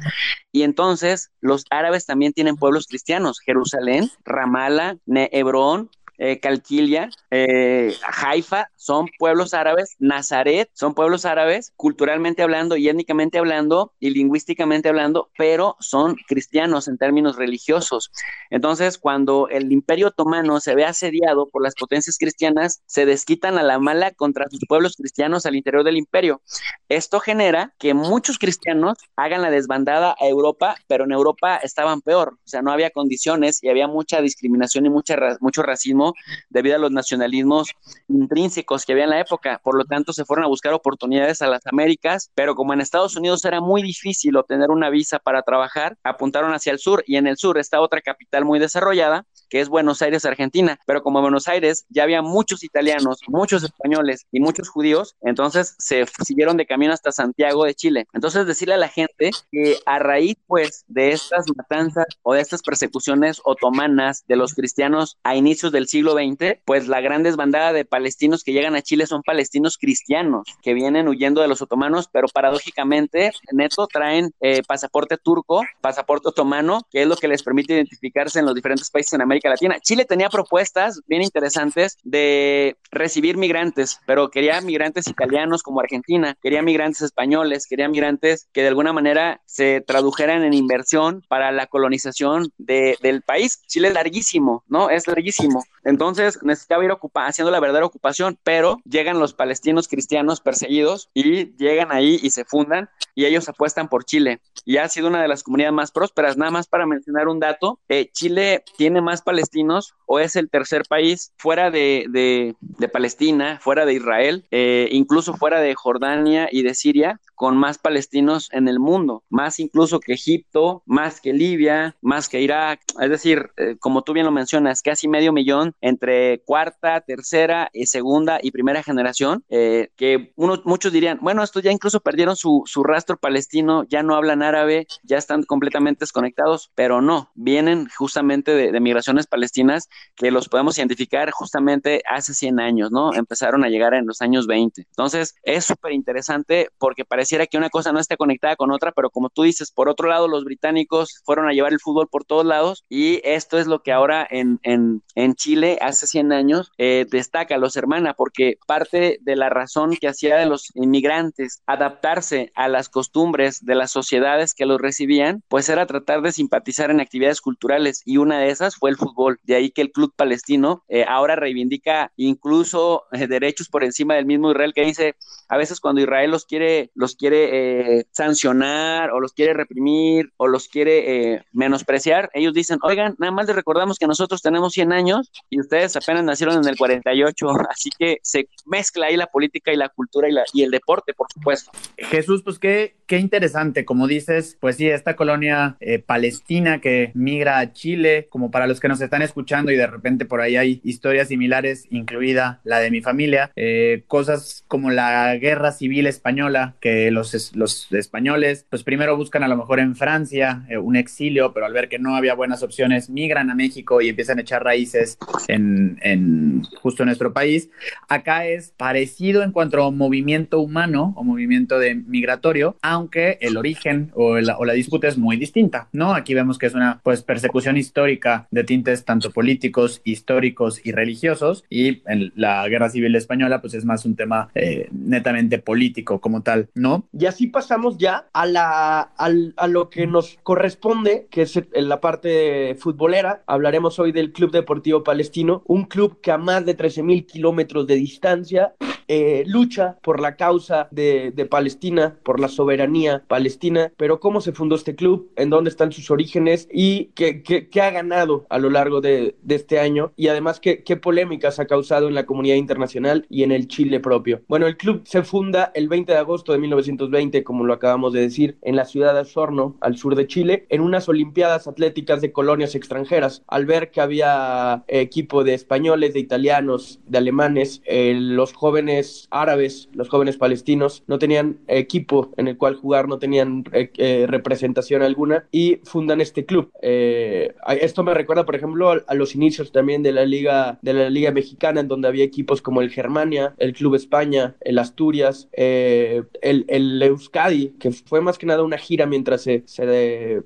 [0.52, 8.70] Y entonces los árabes también tienen pueblos cristianos, Jerusalén, Ramala, Hebrón, eh, Calquilia, eh, Haifa,
[8.76, 15.30] son pueblos árabes, Nazaret, son pueblos árabes, culturalmente hablando y étnicamente hablando y lingüísticamente hablando,
[15.36, 18.10] pero son cristianos en términos religiosos.
[18.50, 23.62] Entonces, cuando el imperio otomano se ve asediado por las potencias cristianas, se desquitan a
[23.62, 26.40] la mala contra sus pueblos cristianos al interior del imperio.
[26.88, 32.34] Esto genera que muchos cristianos hagan la desbandada a Europa, pero en Europa estaban peor,
[32.34, 36.05] o sea, no había condiciones y había mucha discriminación y mucha, mucho racismo
[36.50, 37.70] debido a los nacionalismos
[38.08, 39.60] intrínsecos que había en la época.
[39.62, 43.16] Por lo tanto, se fueron a buscar oportunidades a las Américas, pero como en Estados
[43.16, 47.26] Unidos era muy difícil obtener una visa para trabajar, apuntaron hacia el sur y en
[47.26, 50.78] el sur está otra capital muy desarrollada que es Buenos Aires, Argentina.
[50.86, 56.06] Pero como Buenos Aires ya había muchos italianos, muchos españoles y muchos judíos, entonces se
[56.24, 58.06] siguieron de camino hasta Santiago de Chile.
[58.12, 62.62] Entonces decirle a la gente que a raíz pues de estas matanzas o de estas
[62.62, 67.84] persecuciones otomanas de los cristianos a inicios del siglo XX, pues la gran desbandada de
[67.84, 72.28] palestinos que llegan a Chile son palestinos cristianos que vienen huyendo de los otomanos, pero
[72.28, 78.38] paradójicamente neto traen eh, pasaporte turco, pasaporte otomano, que es lo que les permite identificarse
[78.38, 79.78] en los diferentes países en América Latina.
[79.80, 86.62] Chile tenía propuestas bien interesantes de recibir migrantes, pero quería migrantes italianos como Argentina, quería
[86.62, 92.52] migrantes españoles, quería migrantes que de alguna manera se tradujeran en inversión para la colonización
[92.58, 93.62] del país.
[93.66, 94.90] Chile es larguísimo, ¿no?
[94.90, 95.64] Es larguísimo.
[95.84, 101.92] Entonces necesitaba ir haciendo la verdadera ocupación, pero llegan los palestinos cristianos perseguidos y llegan
[101.92, 104.40] ahí y se fundan y ellos apuestan por Chile.
[104.64, 106.36] Y ha sido una de las comunidades más prósperas.
[106.36, 110.82] Nada más para mencionar un dato, eh, Chile tiene más palestinos o es el tercer
[110.88, 116.74] país fuera de, de, Palestina, fuera de Israel, eh, incluso fuera de Jordania y de
[116.74, 122.28] Siria, con más palestinos en el mundo, más incluso que Egipto, más que Libia, más
[122.28, 122.80] que Irak.
[122.98, 127.86] Es decir, eh, como tú bien lo mencionas, casi medio millón entre cuarta, tercera, y
[127.86, 132.82] segunda y primera generación, eh, que muchos dirían, bueno, estos ya incluso perdieron su, su
[132.82, 138.72] rastro palestino, ya no hablan árabe, ya están completamente desconectados, pero no, vienen justamente de,
[138.72, 143.14] de migraciones palestinas que los podemos identificar justamente hace 100 años, ¿no?
[143.14, 144.82] Empezaron a llegar en los años 20.
[144.82, 149.10] Entonces, es súper interesante porque pareciera que una cosa no esté conectada con otra, pero
[149.10, 152.44] como tú dices, por otro lado, los británicos fueron a llevar el fútbol por todos
[152.44, 157.06] lados y esto es lo que ahora en, en, en Chile, hace 100 años, eh,
[157.10, 162.68] destaca los hermana, porque parte de la razón que hacía de los inmigrantes adaptarse a
[162.68, 167.40] las costumbres de las sociedades que los recibían, pues era tratar de simpatizar en actividades
[167.40, 169.38] culturales y una de esas fue el fútbol.
[169.42, 174.26] De ahí que el club palestino eh, ahora reivindica incluso eh, derechos por encima del
[174.26, 175.16] mismo Israel que dice
[175.48, 180.46] a veces cuando Israel los quiere los quiere eh, sancionar o los quiere reprimir o
[180.46, 185.30] los quiere menospreciar ellos dicen oigan nada más les recordamos que nosotros tenemos 100 años
[185.50, 189.76] y ustedes apenas nacieron en el 48 así que se mezcla ahí la política y
[189.76, 194.06] la cultura y, la, y el deporte por supuesto Jesús pues qué qué interesante como
[194.06, 195.76] dices pues sí esta colonia
[196.06, 200.24] palestina que migra a Chile como para los que nos están escuchando y de repente
[200.24, 205.72] por ahí hay historias similares, incluida la de mi familia, eh, cosas como la guerra
[205.72, 210.78] civil española, que los, los españoles, pues primero buscan a lo mejor en Francia eh,
[210.78, 214.38] un exilio, pero al ver que no había buenas opciones, migran a México y empiezan
[214.38, 217.70] a echar raíces en, en justo en nuestro país.
[218.08, 224.10] Acá es parecido en cuanto a movimiento humano o movimiento de migratorio, aunque el origen
[224.14, 226.14] o la, o la disputa es muy distinta, ¿no?
[226.14, 231.64] Aquí vemos que es una pues persecución histórica de tintes tanto políticos, históricos y religiosos,
[231.70, 236.42] y en la guerra civil española, pues es más un tema eh, netamente político como
[236.42, 237.06] tal, ¿no?
[237.12, 242.00] Y así pasamos ya a, la, a, lo que nos corresponde, que es en la
[242.00, 243.42] parte futbolera.
[243.46, 247.86] Hablaremos hoy del Club Deportivo Palestino, un club que a más de 13 mil kilómetros
[247.86, 248.74] de distancia
[249.08, 254.52] eh, lucha por la causa de, de, Palestina, por la soberanía palestina, pero cómo se
[254.52, 258.58] fundó este club, en dónde están sus orígenes y qué, qué, qué ha ganado a
[258.58, 262.26] lo largo de, de este año y además qué, qué, polémicas ha causado en la
[262.26, 264.42] comunidad internacional y en el Chile propio.
[264.48, 268.20] Bueno, el club se funda el 20 de agosto de 1920, como lo acabamos de
[268.20, 272.32] decir, en la ciudad de Osorno, al sur de Chile, en unas Olimpiadas Atléticas de
[272.32, 273.42] colonias extranjeras.
[273.46, 278.95] Al ver que había equipo de españoles, de italianos, de alemanes, eh, los jóvenes
[279.30, 284.26] árabes, los jóvenes palestinos, no tenían equipo en el cual jugar, no tenían eh, eh,
[284.28, 286.70] representación alguna y fundan este club.
[286.82, 290.92] Eh, esto me recuerda, por ejemplo, a, a, los inicios también de la liga de
[290.92, 295.48] la liga mexicana, en donde había equipos como el Germania, el Club España, el Asturias,
[295.52, 299.64] el, el, Euskadi, que fue más que nada una gira mientras se,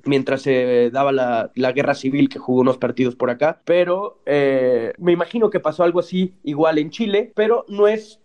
[0.05, 5.12] mientras se daba la, la, guerra civil, que jugó unos partidos por acá, pero me
[5.12, 8.20] imagino que pasó algo así igual en Chile, pero no es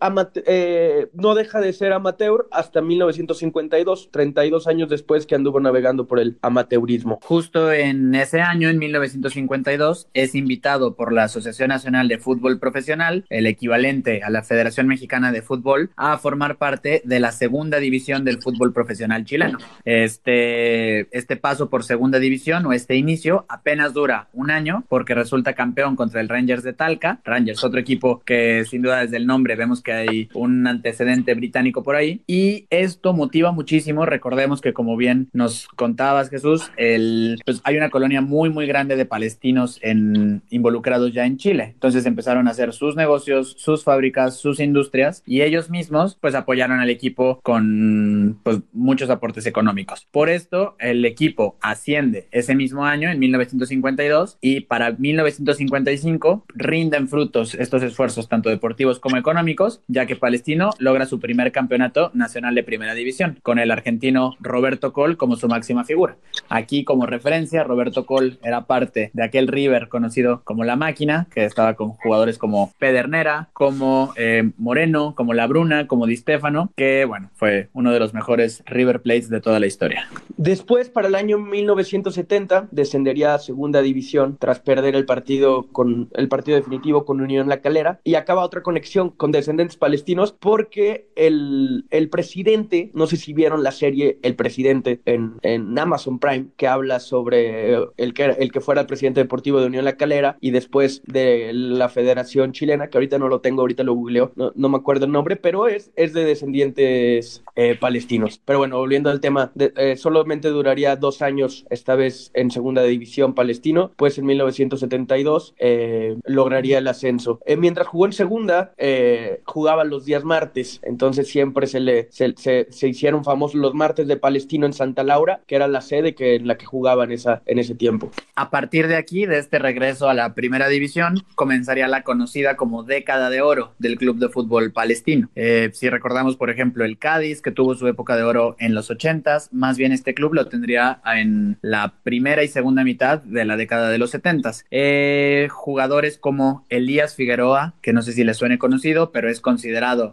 [0.46, 6.20] eh, no deja de ser amateur hasta 1952, 32 años después que anduvo navegando por
[6.20, 7.20] el amateurismo.
[7.24, 13.26] Justo en ese año, en 1952, es invitado por la Asociación Nacional de Fútbol Profesional,
[13.30, 18.24] el equivalente a la Federación Mexicana de Fútbol, a formar parte de la segunda división
[18.24, 19.58] del fútbol profesional chileno.
[19.84, 25.54] Este, este paso por segunda división o este inicio apenas dura un año porque resulta
[25.54, 27.20] campeón contra el Rangers de Talca.
[27.24, 31.84] Rangers, otro equipo que sin duda desde el nombre vemos que hay un antecedente británico
[31.84, 32.22] por ahí.
[32.28, 34.06] Y esto motiva muchísimo.
[34.06, 38.96] Recordemos que, como bien nos contabas, Jesús, el, pues hay una colonia muy, muy grande
[38.96, 41.72] de palestinos en, involucrados ya en Chile.
[41.74, 46.80] Entonces empezaron a hacer sus negocios, sus fábricas, sus industrias y ellos mismos pues apoyaron
[46.80, 50.08] al equipo con pues, muchos aportes económicos.
[50.12, 57.56] Por esto, el equipo asciende ese mismo año, en 1952, y para 1955 rinden frutos
[57.56, 62.64] estos esfuerzos tanto deportivos como económicos, ya que Palestino logra su primer campeonato nacional de
[62.64, 66.18] primera división, con el argentino Roberto Col como su máxima figura.
[66.50, 71.46] Aquí como referencia, Roberto Col era parte de aquel River conocido como La Máquina, que
[71.46, 77.06] estaba con jugadores como Pedernera, como eh, Moreno, como La Bruna, como Di Stefano, que
[77.06, 80.10] bueno, fue uno de los mejores River Plates de toda la historia.
[80.36, 86.28] Después, para el año 1970, descendería a segunda división tras perder el partido con el
[86.28, 91.86] partido definitivo con Unión La Calera y acaba otra conexión con descendentes palestinos porque el,
[91.92, 96.68] el presidente, no sé si vieron la serie El Presidente en, en Amazon Prime, que
[96.68, 100.50] habla sobre el que, el que fuera el presidente deportivo de Unión La Calera y
[100.50, 104.70] después de la Federación Chilena, que ahorita no lo tengo, ahorita lo googleo, no, no
[104.70, 108.42] me acuerdo el nombre, pero es, es de descendientes eh, palestinos.
[108.44, 113.36] Pero bueno, volviendo al tema, eh, solamente duraría dos años, esta vez en segunda división
[113.36, 117.40] palestino, pues en 1972 eh, lograría el ascenso.
[117.56, 119.42] Mientras jugó en segunda, eh,
[119.84, 124.18] los días martes, entonces siempre se le se, se, se, hicieron famosos los martes de
[124.18, 127.42] Palestino en Santa Laura, que era la sede que, en la que jugaba en, esa,
[127.46, 128.12] en ese tiempo.
[128.36, 132.84] A partir de aquí, de este regreso a la primera división, comenzaría la conocida como
[132.84, 135.30] década de oro del club de fútbol palestino.
[135.36, 138.90] Eh, si recordamos, por ejemplo, el Cádiz, que tuvo su época de oro en los
[138.90, 143.58] 80s, más bien este club lo tendría en la primera y segunda mitad de la
[143.58, 144.66] década de los 70s.
[144.72, 149.65] Eh, jugadores como Elías Figueroa, que no sé si le suene conocido, pero es considerado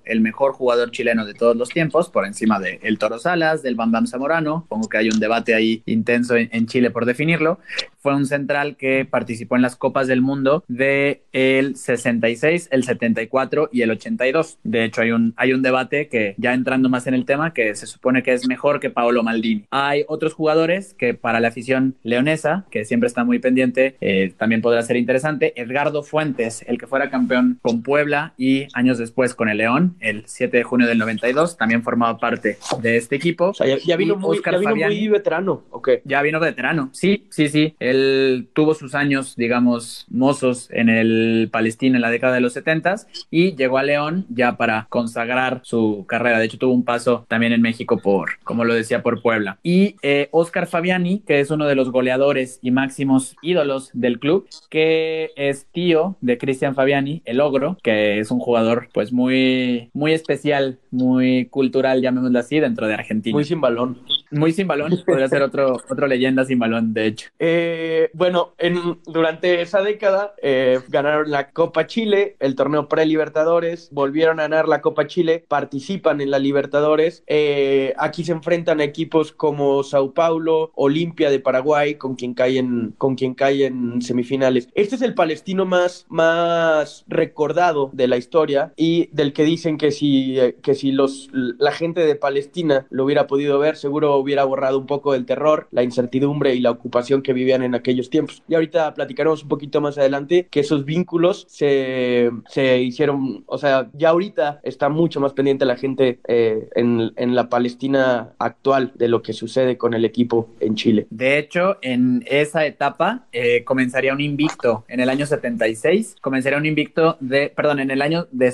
[0.05, 3.75] el mejor jugador chileno de todos los tiempos, por encima de El Toro Salas, del
[3.75, 7.59] Bam Bam Zamorano, pongo que hay un debate ahí intenso en, en Chile por definirlo,
[8.03, 13.71] fue un central que participó en las Copas del Mundo de el 66, el 74
[13.73, 14.59] y el 82.
[14.65, 17.77] De hecho, hay un, hay un debate que ya entrando más en el tema, que
[17.77, 19.67] se supone que es mejor que Paolo Maldini.
[19.71, 24.63] Hay otros jugadores que para la afición leonesa, que siempre está muy pendiente, eh, también
[24.63, 25.53] podrá ser interesante.
[25.55, 30.25] Edgardo Fuentes, el que fuera campeón con Puebla y años después con el León, el
[30.27, 33.47] 7 de junio del 92, también formaba parte de este equipo.
[33.47, 35.63] O sea, ya, ya vino, muy, ya vino muy veterano.
[35.71, 36.01] Okay.
[36.05, 37.75] Ya vino veterano, sí, sí, sí.
[37.79, 42.83] Él tuvo sus años, digamos, mozos en el Palestina en la década de los 70
[43.31, 46.39] y llegó a León ya para consagrar su carrera.
[46.39, 49.59] De hecho, tuvo un paso también en México por, como lo decía, por Puebla.
[49.63, 54.49] Y eh, Oscar Fabiani, que es uno de los goleadores y máximos ídolos del club,
[54.69, 60.13] que es tío de Cristian Fabiani, el ogro, que es un jugador pues muy, muy
[60.13, 63.35] especial, muy cultural, llamémoslo así, dentro de Argentina.
[63.35, 63.99] Muy sin balón.
[64.33, 67.29] Muy sin balón, podría ser otro, otro leyenda sin balón, de hecho.
[67.39, 74.41] Eh, bueno, en, durante esa década eh, ganaron la Copa Chile, el torneo pre-Libertadores, volvieron
[74.41, 77.23] a ganar la Copa Chile, participan en la Libertadores.
[77.27, 82.95] Eh, aquí se enfrentan a equipos como Sao Paulo, Olimpia de Paraguay, con quien caen,
[82.97, 84.69] con quien caen semifinales.
[84.75, 89.91] Este es el palestino más, más recordado de la historia y del que dicen que
[89.91, 94.79] si, que si los, la gente de Palestina lo hubiera podido ver, seguro hubiera borrado
[94.79, 98.43] un poco del terror, la incertidumbre y la ocupación que vivían en aquellos tiempos.
[98.49, 103.91] Y ahorita platicaremos un poquito más adelante que esos vínculos se, se hicieron, o sea,
[103.95, 109.09] ya ahorita está mucho más pendiente la gente eh, en, en, la Palestina actual de
[109.09, 111.07] lo que sucede con el equipo en Chile.
[111.11, 116.67] De hecho, en esa etapa eh, comenzaría un invicto en el año 76, comenzaría un
[116.67, 118.51] invicto de, perdón, en el año de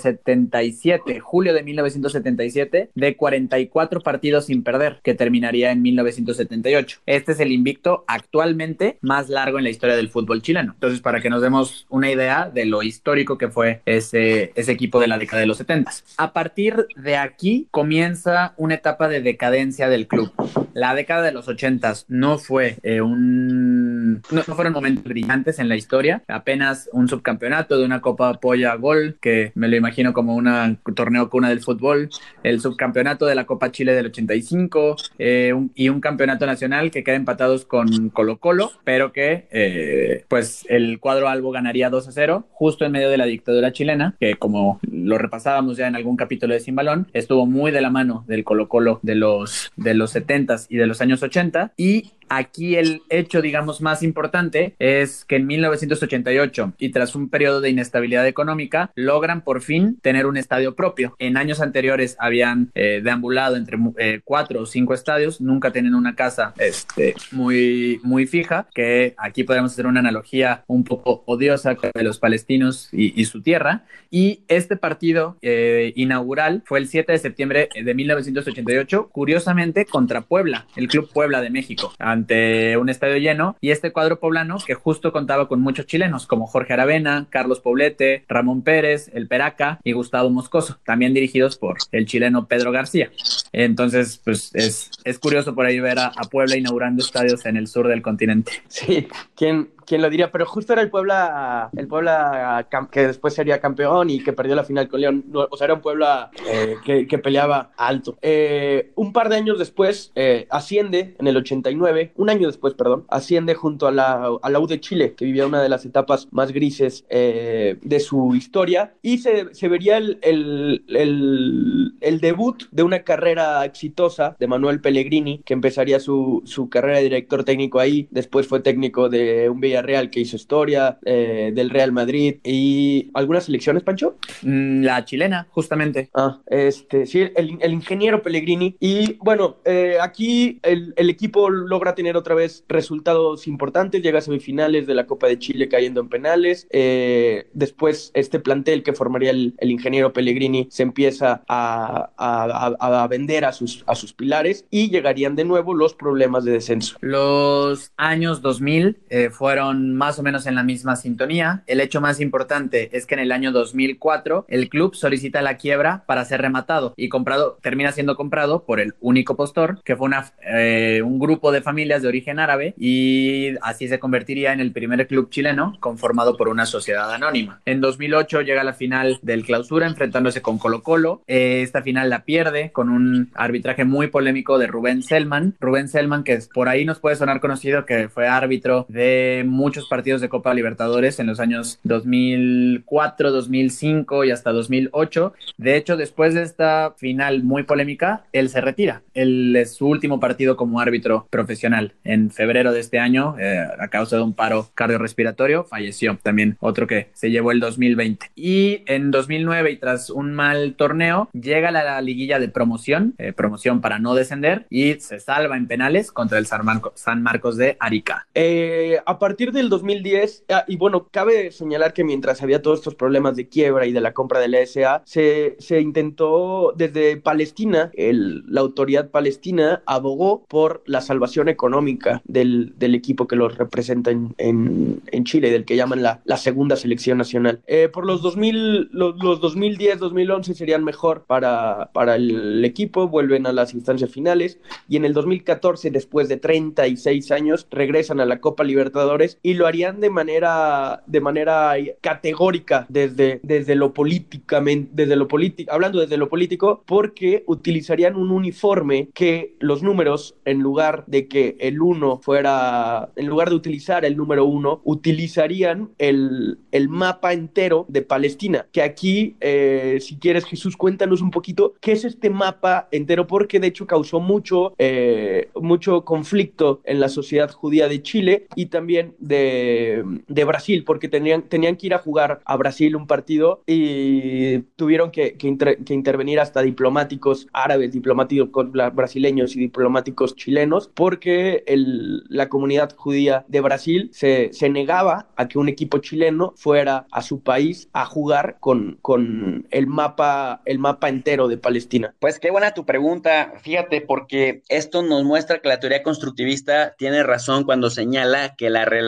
[0.49, 7.01] 77, julio de 1977, de 44 partidos sin perder, que terminaría en 1978.
[7.07, 10.73] Este es el invicto actualmente más largo en la historia del fútbol chileno.
[10.75, 15.01] Entonces, para que nos demos una idea de lo histórico que fue ese, ese equipo
[15.01, 15.93] de la década de los 70.
[16.17, 20.33] A partir de aquí comienza una etapa de decadencia del club.
[20.75, 24.23] La década de los 80 no fue eh, un...
[24.31, 26.23] No, fueron momentos brillantes en la historia.
[26.29, 31.29] Apenas un subcampeonato de una Copa Polla Gol, que me lo imagino como un torneo
[31.31, 32.09] cuna del fútbol.
[32.43, 37.05] El subcampeonato de la Copa Chile del 85 eh, un, y un campeonato nacional que
[37.05, 42.13] queda empatados con Colo Colo, pero que eh, pues el cuadro albo ganaría 2 a
[42.13, 46.17] 0 justo en medio de la dictadura chilena, que como lo repasábamos ya en algún
[46.17, 49.95] capítulo de Sin Balón, estuvo muy de la mano del Colo Colo de los, de
[49.95, 55.25] los 70s y de los años 80 y Aquí el hecho, digamos, más importante es
[55.25, 60.37] que en 1988 y tras un periodo de inestabilidad económica, logran por fin tener un
[60.37, 61.15] estadio propio.
[61.19, 66.15] En años anteriores habían eh, deambulado entre eh, cuatro o cinco estadios, nunca tienen una
[66.15, 72.03] casa este, muy, muy fija, que aquí podemos hacer una analogía un poco odiosa de
[72.03, 73.85] los palestinos y, su tierra.
[74.11, 80.67] Y este partido eh, inaugural fue el 7 de septiembre de 1988, curiosamente contra Puebla,
[80.77, 85.13] el Club Puebla de México ante un estadio lleno y este cuadro poblano que justo
[85.13, 90.31] contaba con muchos chilenos como Jorge Aravena, Carlos Poblete, Ramón Pérez, El Peraca y Gustavo
[90.31, 93.11] Moscoso, también dirigidos por el chileno Pedro García.
[93.53, 97.67] Entonces, pues es, es curioso por ahí ver a, a Puebla inaugurando estadios en el
[97.67, 98.53] sur del continente.
[98.69, 103.59] Sí, ¿quién, quién lo diría, pero justo era el Puebla, el Puebla que después sería
[103.61, 105.25] campeón y que perdió la final con León.
[105.33, 108.19] O sea, era un Puebla eh, que, peleaba alto.
[108.21, 113.07] Eh, un par de años después eh, asciende, en el 89, un año después, perdón,
[113.09, 116.29] asciende junto a la, a la U de Chile, que vivía una de las etapas
[116.31, 122.83] más grises de su historia, y se, se vería el, el, el, el, debut de
[122.83, 128.07] una carrera exitosa de Manuel Pellegrini, que empezaría su, su carrera de director técnico ahí,
[128.11, 133.11] después fue técnico de un Villa Real que hizo historia, eh, del Real Madrid y
[133.15, 134.17] algunas selecciones, Pancho.
[134.43, 136.11] Mm, la chilena, justamente.
[136.15, 138.77] Ah, este, sí, el, el ingeniero Pellegrini.
[138.81, 144.23] Y bueno, eh, aquí el, el, equipo logra tener otra vez resultados importantes, llega a
[144.23, 146.67] semifinales de la Copa de Chile cayendo en penales.
[146.71, 153.09] Eh, después este plantel que formaría el, el ingeniero Pellegrini se empieza a, a, a,
[153.09, 156.97] vender a sus, a sus pilares y llegarían de nuevo los problemas de descenso.
[157.01, 158.99] Los años 2000
[159.31, 161.63] fueron más o menos en la misma sintonía.
[161.67, 166.05] El hecho más importante es que en el año 2004 el club solicita la quiebra
[166.07, 170.33] para ser rematado y comprado, termina siendo comprado por el único postor, que fue una,
[170.43, 175.07] eh, un grupo de familias de origen árabe y así se convertiría en el primer
[175.07, 177.61] club chileno conformado por una sociedad anónima.
[177.65, 181.23] En 2008 llega la final del clausura enfrentándose con Colo Colo.
[181.27, 185.57] Eh, esta final la pierde con un arbitraje muy polémico de Rubén Selman.
[185.61, 190.21] Rubén Selman que por ahí nos puede sonar conocido que fue árbitro de muchos partidos
[190.21, 195.35] de Copa Libertadores en los años 2004, 2005 y hasta 2008.
[195.57, 199.03] De hecho, después de esta final muy polémica, él se retira.
[199.15, 201.95] Él es su último partido como árbitro profesional.
[202.05, 206.19] En febrero de este año, eh, a causa de un paro cardiorrespiratorio, falleció.
[206.23, 208.31] También otro que se llevó el 2020.
[208.37, 213.33] Y en 2009, y tras un mal torneo, llega la, la liguilla de promoción, eh,
[213.33, 217.57] promoción para no descender, y se salva en penales contra el San, Marco, San Marcos
[217.57, 218.29] de Arica.
[218.35, 222.95] Eh, a partir del 2010, ah, y bueno, cabe señalar que mientras había todos estos
[222.95, 227.91] problemas de quiebra y de la compra de la SA, se, se intentó desde Palestina,
[227.95, 234.11] el, la autoridad palestina abogó por la salvación económica del, del equipo que los representa
[234.11, 237.61] en, en, en, Chile, del que llaman la, la segunda selección nacional.
[237.67, 243.47] Eh, por los 2000, los, los 2010, 2011 serían mejor para, para el equipo, vuelven
[243.47, 248.41] a las instancias finales y en el 2014, después de 36 años, regresan a la
[248.41, 255.17] Copa Libertadores y lo harían de manera, de manera categórica desde, desde lo políticamente, desde
[255.17, 261.05] lo político, hablando desde lo político, porque utilizarían un uniforme que los números, en lugar
[261.07, 266.89] de que el 1 fuera, en lugar de utilizar el número 1, utilizarían el, el,
[266.89, 272.05] mapa entero de Palestina, que aquí, eh, si quieres Jesús, cuéntanos un poquito qué es
[272.05, 277.89] este mapa entero, porque de hecho causó mucho, eh, mucho conflicto en la sociedad judía
[277.89, 282.57] de Chile y también de, de, Brasil, porque tenían, tenían que ir a jugar a
[282.57, 288.49] Brasil un partido y tuvieron que, que, inter, que intervenir hasta diplomáticos árabes, diplomáticos
[288.93, 295.49] brasileños y diplomáticos chilenos, porque el, la comunidad judía de Brasil se, se, negaba a
[295.49, 300.79] que un equipo chileno fuera a su país a jugar con, con el, mapa, el
[300.79, 302.15] mapa entero de Palestina.
[302.19, 307.23] Pues qué buena tu pregunta, fíjate, porque esto nos muestra que la teoría constructivista tiene
[307.23, 309.08] razón cuando señala que la relación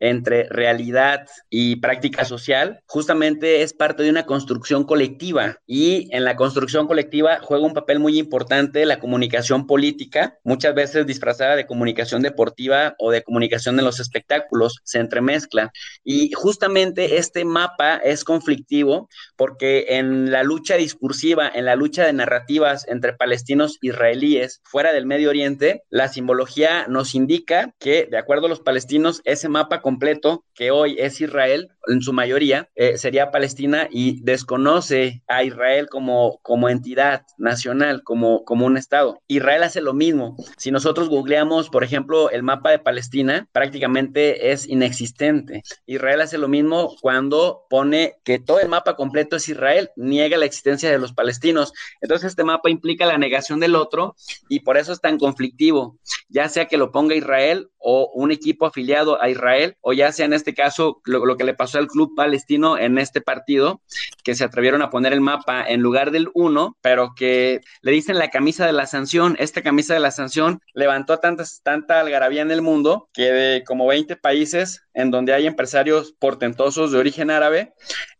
[0.00, 5.58] entre realidad y práctica social justamente es parte de una construcción colectiva.
[5.66, 11.06] Y en la construcción colectiva juega un papel muy importante la comunicación política, muchas veces
[11.06, 15.72] disfrazada de comunicación deportiva o de comunicación de los espectáculos, se entremezcla.
[16.04, 22.12] Y justamente este mapa es conflictivo porque en la lucha discursiva, en la lucha de
[22.12, 28.18] narrativas entre palestinos e israelíes fuera del Medio Oriente, la simbología nos indica que de
[28.18, 32.98] acuerdo a los palestinos ese mapa completo que hoy es Israel, en su mayoría, eh,
[32.98, 39.20] sería Palestina y desconoce a Israel como, como entidad nacional, como, como un Estado.
[39.28, 40.36] Israel hace lo mismo.
[40.56, 45.62] Si nosotros googleamos, por ejemplo, el mapa de Palestina, prácticamente es inexistente.
[45.86, 50.46] Israel hace lo mismo cuando pone que todo el mapa completo es Israel, niega la
[50.46, 51.72] existencia de los palestinos.
[52.00, 54.16] Entonces este mapa implica la negación del otro
[54.48, 58.66] y por eso es tan conflictivo, ya sea que lo ponga Israel o un equipo
[58.66, 62.14] afiliado a Israel, o ya sea en este caso lo, que le pasó al club
[62.16, 63.80] palestino en este partido,
[64.24, 68.18] que se atrevieron a poner el mapa en lugar del uno, pero que le dicen
[68.18, 69.36] la camisa de la sanción.
[69.38, 73.86] Esta camisa de la sanción levantó tantas, tanta algarabía en el mundo que de como
[73.86, 77.74] 20 países en donde hay empresarios portentosos de origen árabe,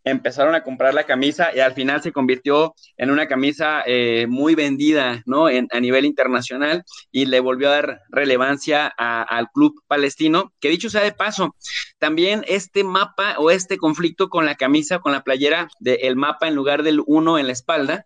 [0.07, 4.55] empezaron a comprar la camisa y al final se convirtió en una camisa eh, muy
[4.55, 5.47] vendida, ¿no?
[5.47, 11.03] a nivel internacional y le volvió a dar relevancia al club palestino, que dicho sea
[11.03, 11.57] de paso,
[11.99, 16.55] también este mapa o este conflicto con la camisa, con la playera del mapa en
[16.55, 18.05] lugar del uno en la espalda,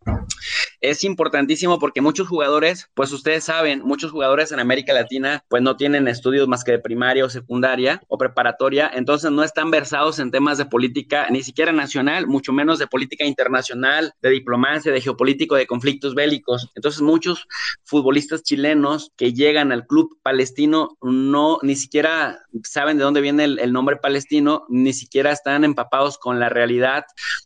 [0.81, 5.77] es importantísimo porque muchos jugadores, pues ustedes saben, muchos jugadores en América Latina pues no
[5.77, 10.31] tienen estudios más que de primaria o secundaria o preparatoria, entonces no están versados en
[10.31, 15.55] temas de política ni siquiera nacional, mucho menos de política internacional, de diplomacia, de geopolítico,
[15.55, 16.71] de conflictos bélicos.
[16.75, 17.47] Entonces muchos
[17.85, 23.73] futbolistas chilenos que llegan al club palestino no ni siquiera saben de dónde viene el,
[23.73, 27.05] nombre palestino, ni siquiera están empapados con la realidad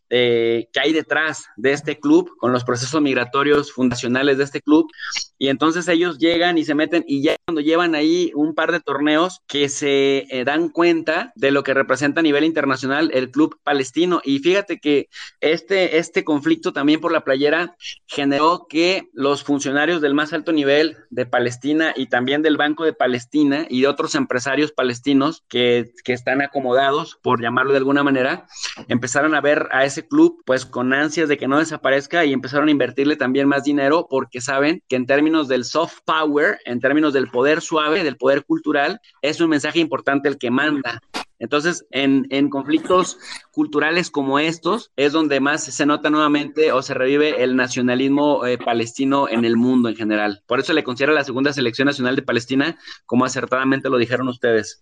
[0.09, 3.24] eh, que hay detrás de este club, con los procesos migratorios
[3.73, 4.91] fundacionales de este club.
[5.39, 8.81] Y entonces ellos llegan y se meten y ya cuando llevan ahí un par de
[8.81, 13.59] torneos que se eh, dan cuenta de lo que representa a nivel internacional el club
[13.63, 14.21] palestino.
[14.25, 15.09] Y fíjate que
[15.41, 20.97] este, este conflicto también por la playera generó que los funcionarios del más alto nivel
[21.11, 26.13] de Palestina y también del Banco de Palestina y de otros empresarios palestinos que, que
[26.13, 28.47] están acomodados, por llamarlo de alguna manera,
[28.89, 32.69] empezaron a ver a ese club pues con ansias de que no desaparezca y empezaron
[32.69, 37.13] a invertirle también más dinero porque saben que en términos del soft power, en términos
[37.13, 41.01] del poder suave, del poder cultural, es un mensaje importante el que manda.
[41.39, 43.19] Entonces, en, en, conflictos
[43.51, 48.57] culturales como estos es donde más se nota nuevamente o se revive el nacionalismo eh,
[48.57, 50.43] palestino en el mundo en general.
[50.47, 54.79] Por eso le considero la segunda selección nacional de Palestina, como acertadamente lo dijeron ustedes.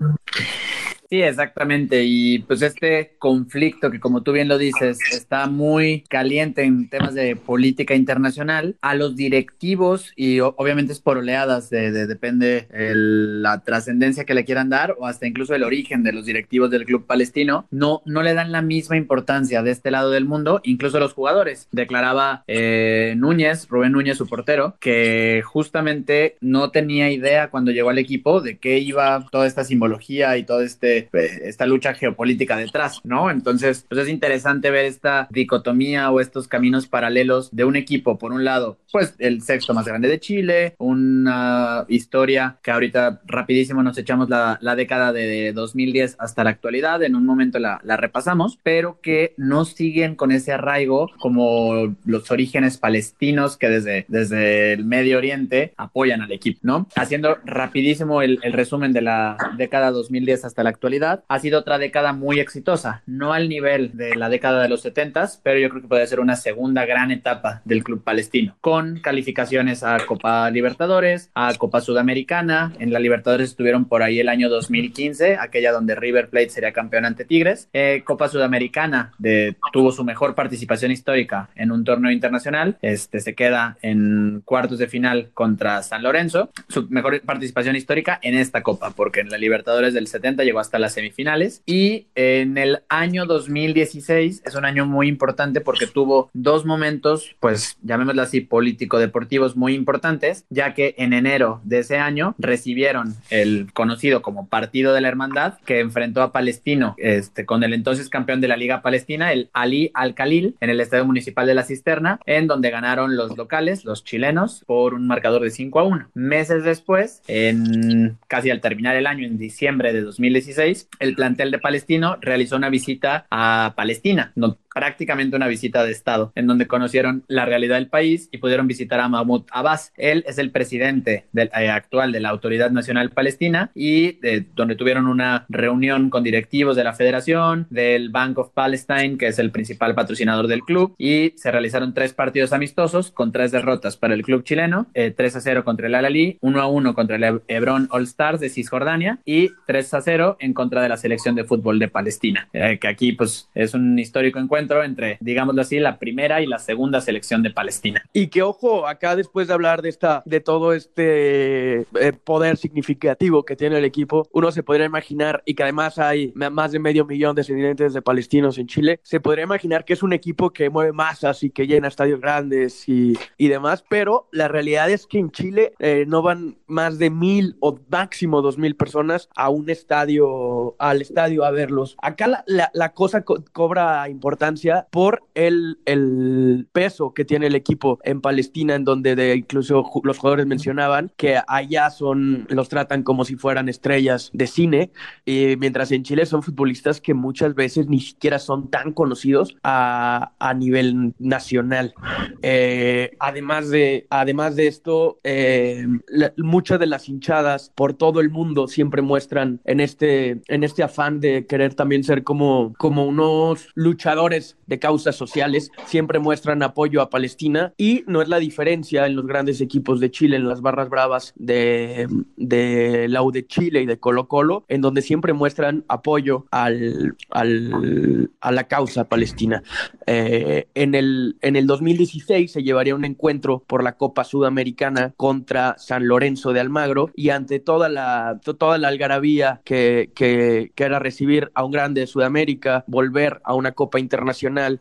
[1.12, 2.04] Sí, exactamente.
[2.04, 7.12] Y pues este conflicto que como tú bien lo dices, está muy caliente en temas
[7.12, 14.24] de política internacional, a los directivos, y obviamente es por oleadas, de, depende la trascendencia
[14.24, 17.66] que le quieran dar o hasta incluso el origen de los directivos del club palestino,
[17.70, 21.68] no, no le dan la misma importancia de este lado del mundo, incluso los jugadores.
[21.72, 27.98] Declaraba eh, Núñez, Rubén Núñez, su portero, que justamente no tenía idea cuando llegó al
[27.98, 33.30] equipo de qué iba toda esta simbología y todo este esta lucha geopolítica detrás, ¿no?
[33.30, 38.32] Entonces, pues es interesante ver esta dicotomía o estos caminos paralelos de un equipo, por
[38.32, 43.98] un lado, pues el sexto más grande de Chile, una historia que ahorita rapidísimo nos
[43.98, 49.00] echamos la, década de 2010 hasta la actualidad, en un momento la, la repasamos, pero
[49.02, 55.18] que no siguen con ese arraigo como los orígenes palestinos que desde, desde el Medio
[55.18, 56.86] Oriente apoyan al equipo, ¿no?
[56.96, 60.81] Haciendo rapidísimo el, el resumen de la década 2010 hasta la actualidad
[61.28, 65.12] ha sido otra década muy exitosa, no al nivel de la década de los 70,
[65.42, 69.84] pero yo creo que puede ser una segunda gran etapa del club palestino, con calificaciones
[69.84, 75.36] a Copa Libertadores, a Copa Sudamericana, en la Libertadores estuvieron por ahí el año 2015,
[75.36, 80.34] aquella donde River Plate sería campeón ante Tigres, eh, Copa Sudamericana de, tuvo su mejor
[80.34, 86.02] participación histórica en un torneo internacional, este se queda en cuartos de final contra San
[86.02, 90.58] Lorenzo, su mejor participación histórica en esta copa, porque en la Libertadores del 70 llegó
[90.58, 91.62] hasta las semifinales.
[91.66, 97.76] Y en el año 2016 es un año muy importante porque tuvo dos momentos, pues
[97.82, 104.22] llamémoslo así, político-deportivos muy importantes, ya que en enero de ese año recibieron el conocido
[104.22, 108.48] como Partido de la Hermandad, que enfrentó a Palestino este, con el entonces campeón de
[108.48, 112.70] la Liga Palestina, el Ali Al-Khalil, en el Estadio Municipal de la Cisterna, en donde
[112.70, 116.08] ganaron los locales, los chilenos, por un marcador de 5 a 1.
[116.14, 120.61] Meses después, en casi al terminar el año, en diciembre de 2016,
[120.98, 124.32] el plantel de Palestino realizó una visita a Palestina,
[124.74, 129.00] prácticamente una visita de Estado, en donde conocieron la realidad del país y pudieron visitar
[129.00, 129.92] a Mahmoud Abbas.
[129.96, 134.76] Él es el presidente del, eh, actual de la Autoridad Nacional Palestina y de, donde
[134.76, 139.50] tuvieron una reunión con directivos de la federación, del Bank of Palestine, que es el
[139.50, 144.22] principal patrocinador del club, y se realizaron tres partidos amistosos con tres derrotas para el
[144.22, 147.88] club chileno, 3 eh, a 0 contra el Al-Ali, 1 a 1 contra el Hebron
[147.90, 151.78] All Stars de Cisjordania y 3 a 0 en contra de la selección de fútbol
[151.78, 156.40] de Palestina, eh, que aquí pues es un histórico encuentro entre, digámoslo así, la primera
[156.40, 158.02] y la segunda selección de Palestina.
[158.12, 163.44] Y que ojo, acá después de hablar de esta, de todo este eh, poder significativo
[163.44, 167.04] que tiene el equipo, uno se podría imaginar, y que además hay más de medio
[167.04, 170.70] millón de descendientes de palestinos en Chile, se podría imaginar que es un equipo que
[170.70, 175.18] mueve masas y que llena estadios grandes y, y demás, pero la realidad es que
[175.18, 179.70] en Chile eh, no van más de mil o máximo dos mil personas a un
[179.70, 181.96] estadio, al estadio a verlos.
[182.00, 184.51] Acá la, la, la cosa co cobra importancia
[184.90, 190.18] por el, el peso que tiene el equipo en Palestina, en donde de, incluso los
[190.18, 194.90] jugadores mencionaban que allá son, los tratan como si fueran estrellas de cine,
[195.24, 200.32] y mientras en Chile son futbolistas que muchas veces ni siquiera son tan conocidos a,
[200.38, 201.94] a nivel nacional.
[202.42, 208.30] Eh, además, de, además de esto, eh, la, muchas de las hinchadas por todo el
[208.30, 213.68] mundo siempre muestran en este, en este afán de querer también ser como, como unos
[213.74, 219.16] luchadores de causas sociales, siempre muestran apoyo a Palestina y no es la diferencia en
[219.16, 223.82] los grandes equipos de Chile, en las barras bravas de, de la U de Chile
[223.82, 229.62] y de Colo Colo, en donde siempre muestran apoyo al, al, a la causa palestina.
[230.06, 235.76] Eh, en, el, en el 2016 se llevaría un encuentro por la Copa Sudamericana contra
[235.78, 240.98] San Lorenzo de Almagro y ante toda la, toda la algarabía que, que, que era
[240.98, 244.31] recibir a un grande de Sudamérica, volver a una Copa Internacional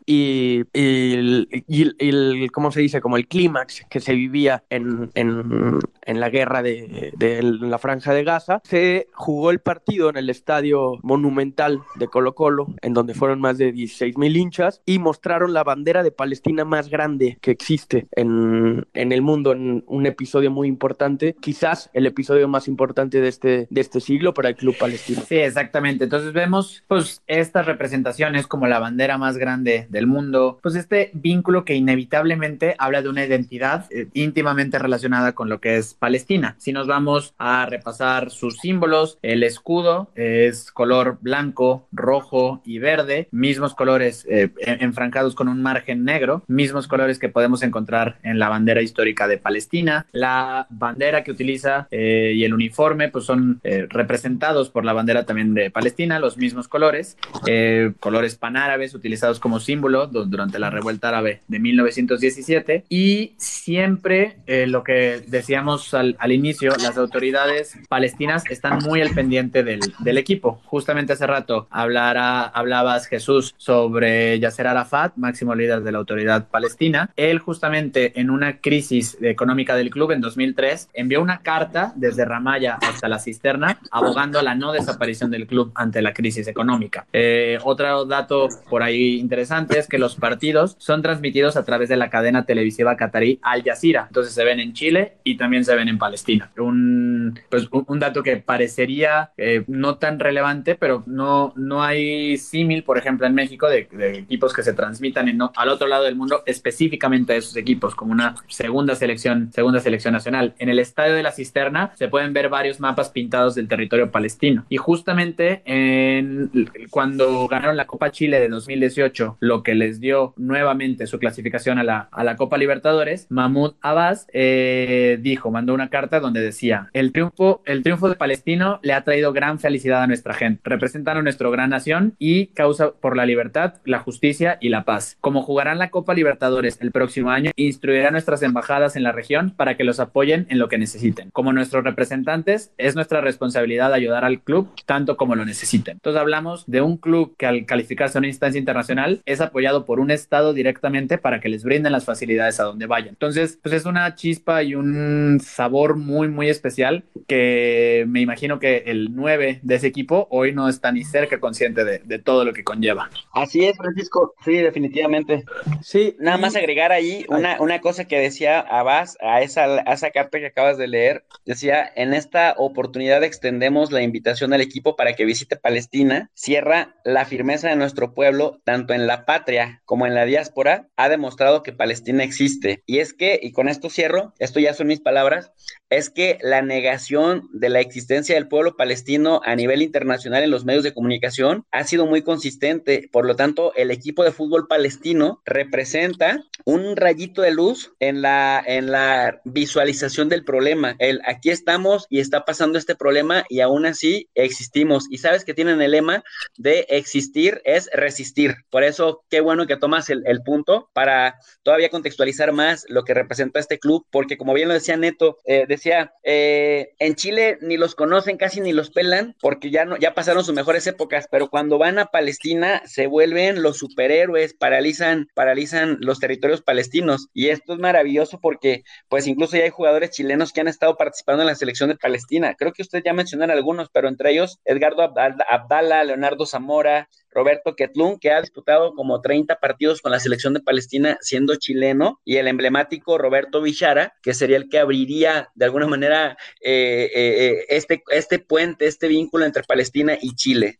[0.06, 3.00] y, y, y, y el, ¿cómo se dice?
[3.00, 8.12] Como el clímax que se vivía en, en, en la guerra de, de, la Franja
[8.12, 13.14] de Gaza, se jugó el partido en el estadio monumental de Colo Colo, en donde
[13.14, 17.50] fueron más de 16 mil hinchas y mostraron la bandera de Palestina más grande que
[17.50, 23.20] existe en, en, el mundo, en un episodio muy importante, quizás el episodio más importante
[23.20, 25.22] de este, de este siglo para el club palestino.
[25.26, 26.04] Sí, exactamente.
[26.04, 31.64] Entonces vemos pues estas representaciones como la bandera más grande del mundo, pues este vínculo
[31.64, 36.54] que inevitablemente habla de una identidad eh, íntimamente relacionada con lo que es Palestina.
[36.58, 43.28] Si nos vamos a repasar sus símbolos, el escudo es color blanco, rojo y verde,
[43.32, 48.48] mismos colores eh, enfrancados con un margen negro, mismos colores que podemos encontrar en la
[48.48, 50.06] bandera histórica de Palestina.
[50.12, 55.26] La bandera que utiliza eh, y el uniforme pues son eh, representados por la bandera
[55.26, 57.16] también de Palestina, los mismos colores,
[57.46, 64.66] eh, colores panárabes utilizados como símbolo durante la revuelta árabe de 1917 y siempre eh,
[64.66, 70.18] lo que decíamos al, al, inicio, las autoridades palestinas están muy al pendiente del, del
[70.18, 70.60] equipo.
[70.64, 77.10] Justamente hace rato hablara, hablabas Jesús sobre Yasser Arafat, máximo líder de la autoridad palestina.
[77.16, 82.78] Él justamente en una crisis económica del club en 2003 envió una carta desde Ramaya
[82.80, 87.06] hasta la cisterna abogando a la no desaparición del club ante la crisis económica.
[87.12, 91.96] Eh, otro dato por ahí interesante es que los partidos son transmitidos a través de
[91.96, 94.04] la cadena televisiva catarí Al Jazeera.
[94.08, 96.50] Entonces se ven en Chile y también se ven en Palestina.
[96.58, 102.84] Un, pues, un dato que parecería eh, no tan relevante, pero no, no hay símil,
[102.84, 106.04] por ejemplo, en México de, de equipos que se transmitan en, no, al otro lado
[106.04, 110.54] del mundo específicamente de esos equipos, como una segunda selección, segunda selección nacional.
[110.58, 114.64] En el estadio de la cisterna se pueden ver varios mapas pintados del territorio palestino.
[114.68, 116.50] Y justamente en,
[116.90, 121.84] cuando ganaron la Copa Chile de 2018, lo que les dio nuevamente su clasificación a
[121.84, 127.12] la, a la Copa Libertadores, Mahmoud Abbas eh, dijo, mandó una carta donde decía, el
[127.12, 131.22] triunfo, el triunfo de Palestino le ha traído gran felicidad a nuestra gente, representan a
[131.22, 135.16] nuestra gran nación y causa por la libertad, la justicia y la paz.
[135.20, 139.76] Como jugarán la Copa Libertadores el próximo año, instruirá nuestras embajadas en la región para
[139.76, 141.30] que los apoyen en lo que necesiten.
[141.30, 145.94] Como nuestros representantes, es nuestra responsabilidad ayudar al club tanto como lo necesiten.
[145.94, 148.91] Entonces hablamos de un club que al calificarse a una instancia internacional
[149.26, 153.10] es apoyado por un estado directamente para que les brinden las facilidades a donde vayan.
[153.10, 158.84] Entonces, pues es una chispa y un sabor muy, muy especial que me imagino que
[158.86, 162.52] el 9 de ese equipo hoy no está ni cerca consciente de, de todo lo
[162.52, 163.10] que conlleva.
[163.32, 164.34] Así es, Francisco.
[164.44, 165.44] Sí, definitivamente.
[165.82, 166.16] Sí.
[166.18, 170.38] Nada más agregar ahí una, una cosa que decía Abbas a esa, a esa carta
[170.38, 171.24] que acabas de leer.
[171.44, 176.30] Decía, en esta oportunidad extendemos la invitación al equipo para que visite Palestina.
[176.34, 180.88] Cierra la firmeza de nuestro pueblo, tan tanto en la patria como en la diáspora,
[180.96, 182.82] ha demostrado que Palestina existe.
[182.84, 185.52] Y es que, y con esto cierro, esto ya son mis palabras,
[185.92, 190.64] es que la negación de la existencia del pueblo palestino a nivel internacional en los
[190.64, 193.10] medios de comunicación ha sido muy consistente.
[193.12, 198.62] Por lo tanto, el equipo de fútbol palestino representa un rayito de luz en la,
[198.66, 200.96] en la visualización del problema.
[200.98, 205.06] El aquí estamos y está pasando este problema y aún así existimos.
[205.10, 206.24] Y sabes que tienen el lema
[206.56, 208.56] de existir es resistir.
[208.70, 213.12] Por eso, qué bueno que tomas el, el punto para todavía contextualizar más lo que
[213.12, 217.76] representa este club, porque como bien lo decía Neto, eh, decía, eh, en Chile ni
[217.76, 221.50] los conocen, casi ni los pelan, porque ya, no, ya pasaron sus mejores épocas, pero
[221.50, 227.28] cuando van a Palestina se vuelven los superhéroes, paralizan, paralizan los territorios palestinos.
[227.34, 231.42] Y esto es maravilloso porque, pues, incluso ya hay jugadores chilenos que han estado participando
[231.42, 232.54] en la selección de Palestina.
[232.54, 238.18] Creo que ustedes ya mencionaron algunos, pero entre ellos Edgardo Abdala, Leonardo Zamora, Roberto Ketlun,
[238.18, 242.48] que ha disputado como 30 partidos con la selección de Palestina siendo chileno, y el
[242.48, 248.02] emblemático Roberto Villara, que sería el que abriría de alguna manera eh, eh, eh, este,
[248.10, 250.78] este puente, este vínculo entre Palestina y Chile.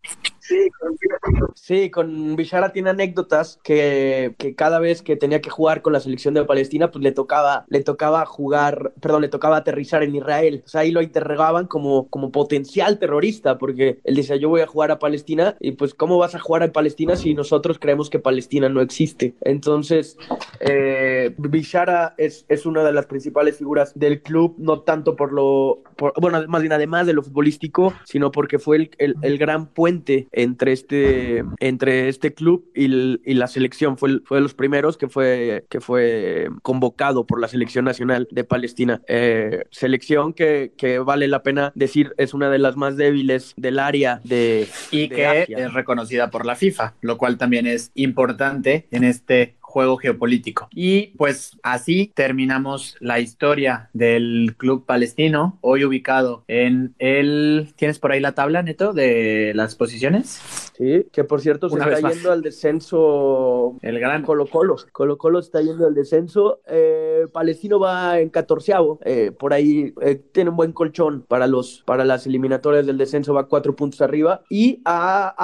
[1.55, 6.01] Sí, con, Bishara tiene anécdotas que, que, cada vez que tenía que jugar con la
[6.01, 10.63] selección de Palestina, pues le tocaba, le tocaba jugar, perdón, le tocaba aterrizar en Israel.
[10.67, 14.67] O sea, ahí lo interrogaban como, como potencial terrorista, porque él decía, yo voy a
[14.67, 18.19] jugar a Palestina, y pues, ¿cómo vas a jugar a Palestina si nosotros creemos que
[18.19, 19.35] Palestina no existe?
[19.43, 20.17] Entonces,
[20.61, 25.83] eh, Bishara es, es una de las principales figuras del club, no tanto por lo,
[25.97, 29.67] por, bueno, más bien además de lo futbolístico, sino porque fue el, el, el gran
[29.67, 33.97] puente entre este, entre este club y, y la selección.
[33.97, 38.45] Fue, fue de los primeros que fue, que fue convocado por la selección nacional de
[38.45, 39.03] Palestina.
[39.07, 43.79] Eh, selección que, que, vale la pena decir es una de las más débiles del
[43.79, 44.69] área de...
[44.91, 45.67] Y de que Asia.
[45.67, 50.69] es reconocida por la FIFA, lo cual también es importante en este juego geopolítico.
[50.71, 57.73] Y pues así terminamos la historia del club palestino, hoy ubicado en el...
[57.77, 60.43] ¿Tienes por ahí la tabla, Neto, de las posiciones?
[60.77, 64.77] Sí, que por cierto se está yendo al descenso el gran Colo Colo.
[64.93, 66.61] Colo Colo está yendo al descenso.
[66.67, 68.99] Eh, Palestino va en catorceavo.
[69.05, 73.33] Eh, por ahí eh, tiene un buen colchón para, los, para las eliminatorias del descenso,
[73.33, 74.43] va cuatro puntos arriba.
[74.51, 75.35] Y a,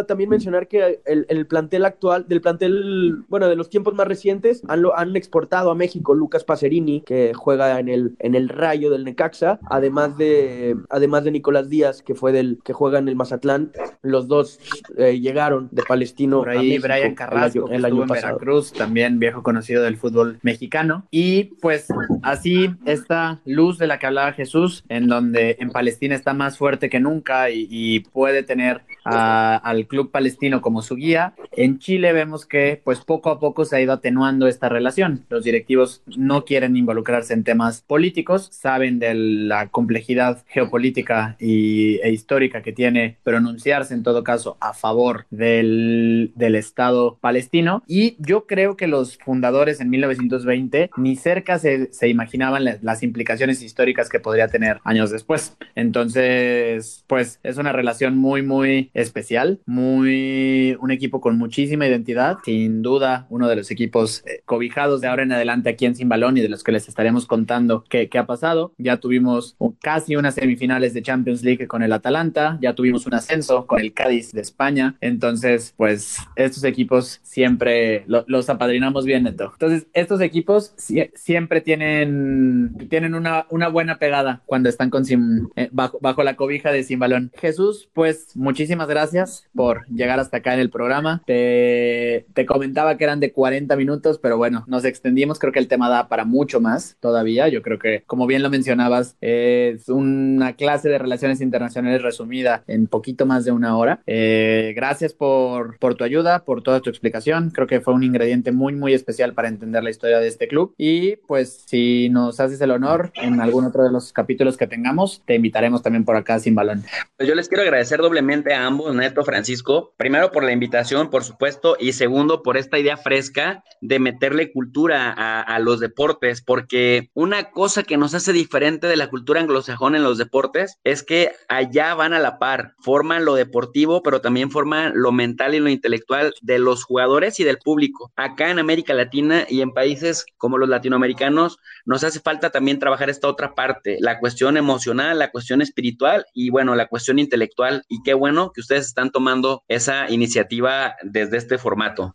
[0.00, 4.06] a también mencionar que el, el, plantel actual, del plantel, bueno, de los tiempos más
[4.06, 8.48] recientes, han, lo, han exportado a México Lucas Pacerini, que juega en el, en el
[8.48, 13.08] Rayo del Necaxa, además de, además de Nicolás Díaz, que fue del que juega en
[13.08, 13.72] el Mazatlán.
[14.02, 14.58] Los dos
[14.96, 16.38] eh, llegaron de Palestino.
[16.38, 18.34] Por ahí Brian Carrasco, el año, el año en pasado.
[18.34, 21.06] Veracruz, también viejo conocido del fútbol mexicano.
[21.10, 21.88] Y pues
[22.22, 26.88] así esta luz de la que hablaba Jesús, en donde en Palestina está más fuerte
[26.88, 31.34] que nunca y, y puede tener a, al club palestino como su guía.
[31.52, 35.24] En Chile vemos que pues poco a poco se ha ido atenuando esta relación.
[35.28, 42.10] Los directivos no quieren involucrarse en temas políticos, saben de la complejidad geopolítica y, e
[42.10, 47.82] histórica que tiene pronunciarse en todo caso a favor del, del Estado palestino.
[47.86, 53.02] Y yo creo que los fundadores en 1920 ni cerca se, se imaginaban las, las
[53.02, 55.56] implicaciones históricas que podría tener años después.
[55.74, 62.82] Entonces, pues es una relación muy, muy especial, muy un equipo con muchísima identidad, sin
[62.82, 66.36] duda uno de los equipos eh, cobijados de ahora en adelante aquí en Sin Balón
[66.36, 68.72] y de los que les estaremos contando qué, qué ha pasado.
[68.78, 73.66] Ya tuvimos casi unas semifinales de Champions League con el Atalanta, ya tuvimos un ascenso
[73.66, 79.50] con el Cádiz de España, entonces pues estos equipos siempre lo, los apadrinamos bien, Neto.
[79.52, 85.48] Entonces estos equipos si, siempre tienen, tienen una, una buena pegada cuando están con Sim,
[85.56, 87.30] eh, bajo, bajo la cobija de Sin Balón.
[87.36, 91.22] Jesús, pues muchísimas gracias por llegar hasta acá en el programa.
[91.26, 95.38] Te, te comentaba que eran de 40 minutos, pero bueno, nos extendimos.
[95.38, 97.48] Creo que el tema da para mucho más todavía.
[97.48, 102.86] Yo creo que, como bien lo mencionabas, es una clase de relaciones internacionales resumida en
[102.86, 104.00] poquito más de una hora.
[104.06, 107.50] Eh, gracias por, por tu ayuda, por toda tu explicación.
[107.50, 110.74] Creo que fue un ingrediente muy, muy especial para entender la historia de este club.
[110.78, 115.22] Y pues, si nos haces el honor en algún otro de los capítulos que tengamos,
[115.26, 116.84] te invitaremos también por acá sin balón.
[117.16, 119.94] Pues yo les quiero agradecer doblemente a ambos, Neto, Francisco.
[119.96, 125.12] Primero por la invitación, por supuesto, y segundo por esta idea fresca de meterle cultura
[125.12, 129.96] a, a, los deportes, porque una cosa que nos hace diferente de la cultura anglosajona
[129.96, 134.50] en los deportes es que allá van a la par, forman lo deportivo, pero también
[134.50, 138.12] forman lo mental y lo intelectual de los jugadores y del público.
[138.16, 143.10] Acá en América Latina y en países como los latinoamericanos nos hace falta también trabajar
[143.10, 147.84] esta otra parte, la cuestión emocional, la cuestión espiritual y bueno, la cuestión intelectual.
[147.88, 152.12] Y qué bueno que ustedes están tomando esa iniciativa desde este formato.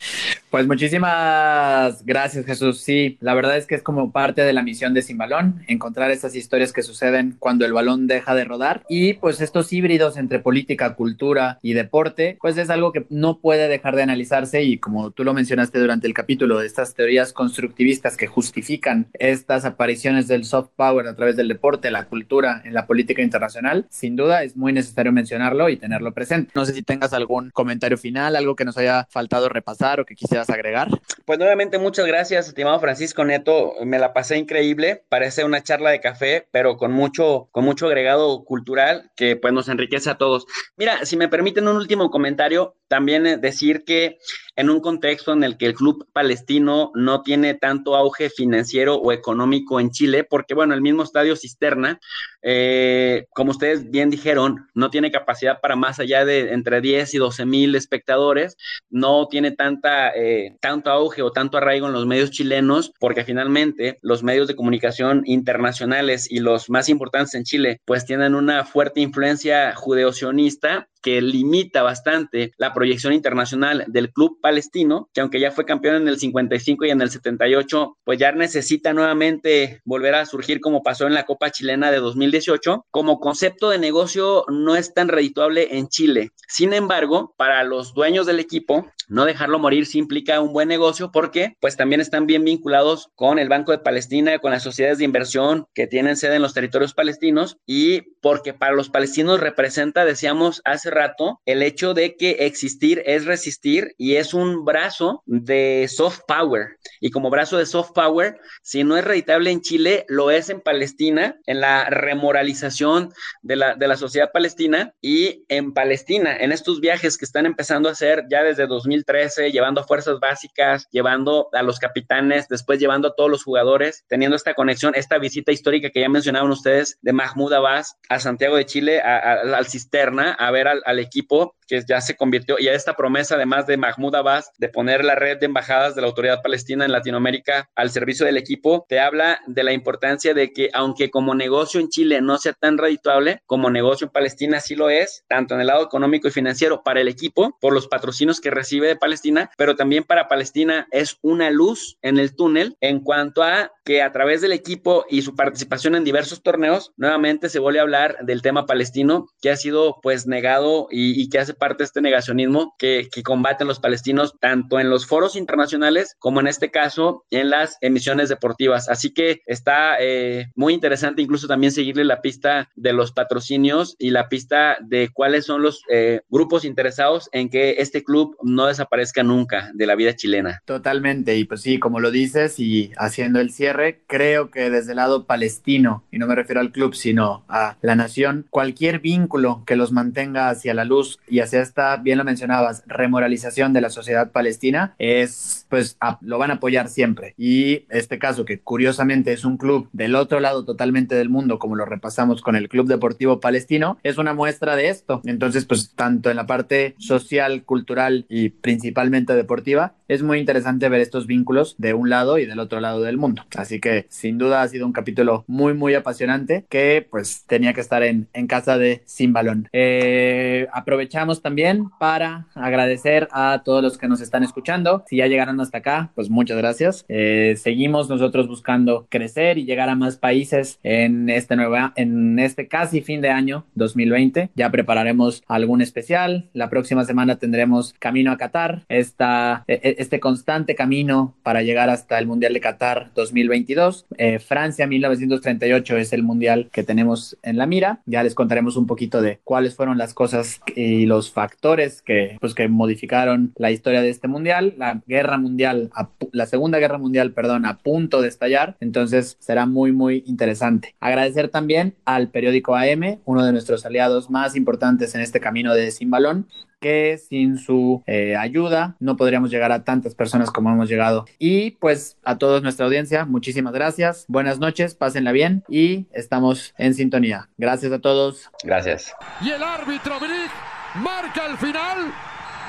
[0.53, 2.79] Pues muchísimas gracias, Jesús.
[2.79, 6.11] Sí, la verdad es que es como parte de la misión de Sin Balón, encontrar
[6.11, 10.37] esas historias que suceden cuando el balón deja de rodar y pues estos híbridos entre
[10.37, 15.09] política, cultura y deporte, pues es algo que no puede dejar de analizarse y como
[15.09, 20.69] tú lo mencionaste durante el capítulo, estas teorías constructivistas que justifican estas apariciones del soft
[20.75, 24.71] power a través del deporte, la cultura en la política internacional, sin duda es muy
[24.71, 26.51] necesario mencionarlo y tenerlo presente.
[26.53, 30.13] No sé si tengas algún comentario final, algo que nos haya faltado repasar o que
[30.13, 30.87] quisieras agregar?
[31.25, 33.73] Pues nuevamente muchas gracias, estimado Francisco Neto.
[33.83, 35.03] Me la pasé increíble.
[35.09, 39.69] Parece una charla de café, pero con mucho, con mucho agregado cultural que pues nos
[39.69, 40.45] enriquece a todos.
[40.75, 44.19] Mira, si me permiten un último comentario, también decir que
[44.55, 49.11] en un contexto en el que el club palestino no tiene tanto auge financiero o
[49.11, 51.99] económico en Chile, porque bueno, el mismo estadio Cisterna,
[52.43, 57.17] eh, como ustedes bien dijeron, no tiene capacidad para más allá de entre 10 y
[57.17, 58.57] 12 mil espectadores,
[58.91, 63.97] no tiene tanta, eh, tanto auge o tanto arraigo en los medios chilenos, porque finalmente
[64.03, 69.01] los medios de comunicación internacionales y los más importantes en Chile, pues tienen una fuerte
[69.01, 75.65] influencia judeocionista que limita bastante la proyección internacional del club palestino, que aunque ya fue
[75.65, 80.61] campeón en el 55 y en el 78, pues ya necesita nuevamente volver a surgir
[80.61, 82.85] como pasó en la Copa Chilena de 2018.
[82.89, 86.31] Como concepto de negocio no es tan redituable en Chile.
[86.47, 91.11] Sin embargo, para los dueños del equipo, no dejarlo morir sí implica un buen negocio
[91.11, 95.05] porque pues también están bien vinculados con el Banco de Palestina, con las sociedades de
[95.05, 100.61] inversión que tienen sede en los territorios palestinos y porque para los palestinos representa, decíamos
[100.65, 106.21] hace rato, el hecho de que existir es resistir y es un brazo de soft
[106.27, 106.77] power.
[106.99, 110.61] Y como brazo de soft power, si no es reditable en Chile, lo es en
[110.61, 116.79] Palestina, en la remoralización de la, de la sociedad palestina y en Palestina, en estos
[116.79, 121.79] viajes que están empezando a hacer ya desde 2013, llevando fuerzas básicas, llevando a los
[121.79, 126.09] capitanes, después llevando a todos los jugadores, teniendo esta conexión, esta visita histórica que ya
[126.09, 131.55] mencionaban ustedes de Mahmoud Abbas a Santiago de Chile, al Cisterna, a ver al equipo
[131.73, 135.15] que ya se convirtió, y a esta promesa además de Mahmoud Abbas de poner la
[135.15, 139.39] red de embajadas de la autoridad palestina en Latinoamérica al servicio del equipo, te habla
[139.47, 143.71] de la importancia de que aunque como negocio en Chile no sea tan redituable, como
[143.71, 147.07] negocio en Palestina sí lo es, tanto en el lado económico y financiero para el
[147.07, 151.97] equipo, por los patrocinios que recibe de Palestina, pero también para Palestina es una luz
[152.03, 156.03] en el túnel en cuanto a que a través del equipo y su participación en
[156.03, 160.87] diversos torneos, nuevamente se vuelve a hablar del tema palestino que ha sido pues negado
[160.89, 164.89] y, y que hace parte de este negacionismo que, que, combaten los palestinos tanto en
[164.89, 168.89] los foros internacionales como en este caso en las emisiones deportivas.
[168.89, 174.09] Así que está eh, muy interesante incluso también seguirle la pista de los patrocinios y
[174.11, 179.23] la pista de cuáles son los eh, grupos interesados en que este club no desaparezca
[179.23, 180.61] nunca de la vida chilena.
[180.65, 183.72] Totalmente, y pues sí, como lo dices y haciendo el cierre,
[184.07, 187.95] creo que desde el lado palestino, y no me refiero al club, sino a la
[187.95, 192.83] nación, cualquier vínculo que los mantenga hacia la luz y hacia esta, bien lo mencionabas,
[192.87, 197.33] remoralización de la sociedad palestina, es, pues, lo van a apoyar siempre.
[197.37, 201.75] Y este caso, que curiosamente es un club del otro lado totalmente del mundo, como
[201.75, 205.21] lo repasamos con el Club Deportivo Palestino, es una muestra de esto.
[205.25, 211.01] Entonces, pues, tanto en la parte social, cultural y principalmente deportiva, es muy interesante ver
[211.01, 213.43] estos vínculos de un lado y del otro lado del mundo.
[213.55, 217.81] Así que, sin duda, ha sido un capítulo muy, muy apasionante que, pues, tenía que
[217.81, 219.69] estar en, en casa de Sin Balón.
[219.73, 225.03] Eh, aprovechamos también para agradecer a todos los que nos están escuchando.
[225.07, 227.05] Si ya llegaron hasta acá, pues muchas gracias.
[227.07, 232.67] Eh, seguimos nosotros buscando crecer y llegar a más países en este nueva, en este
[232.67, 234.49] casi fin de año 2020.
[234.55, 236.49] Ya prepararemos algún especial.
[236.53, 239.63] La próxima semana tendremos Camino a Qatar, esta,
[240.03, 244.05] este constante camino para llegar hasta el Mundial de Qatar 2022.
[244.17, 248.01] Eh, Francia 1938 es el mundial que tenemos en la mira.
[248.05, 252.53] Ya les contaremos un poquito de cuáles fueron las cosas y los factores que, pues,
[252.53, 254.75] que modificaron la historia de este mundial.
[254.77, 255.89] La guerra mundial,
[256.31, 258.75] la segunda guerra mundial, perdón, a punto de estallar.
[258.79, 260.95] Entonces será muy, muy interesante.
[260.99, 265.91] Agradecer también al periódico AM, uno de nuestros aliados más importantes en este camino de
[265.91, 266.47] Sin Balón,
[266.83, 271.25] que sin su eh, ayuda no podríamos llegar a tantas personas como hemos llegado.
[271.39, 274.25] Y pues a toda nuestra audiencia, muchísimas gracias.
[274.27, 277.49] Buenas noches, pásenla bien y estamos en sintonía.
[277.57, 278.51] Gracias a todos.
[278.63, 279.15] Gracias.
[279.41, 280.51] Y el árbitro Brick
[280.95, 282.11] marca al final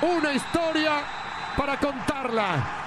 [0.00, 0.92] una historia
[1.56, 2.83] para contarla.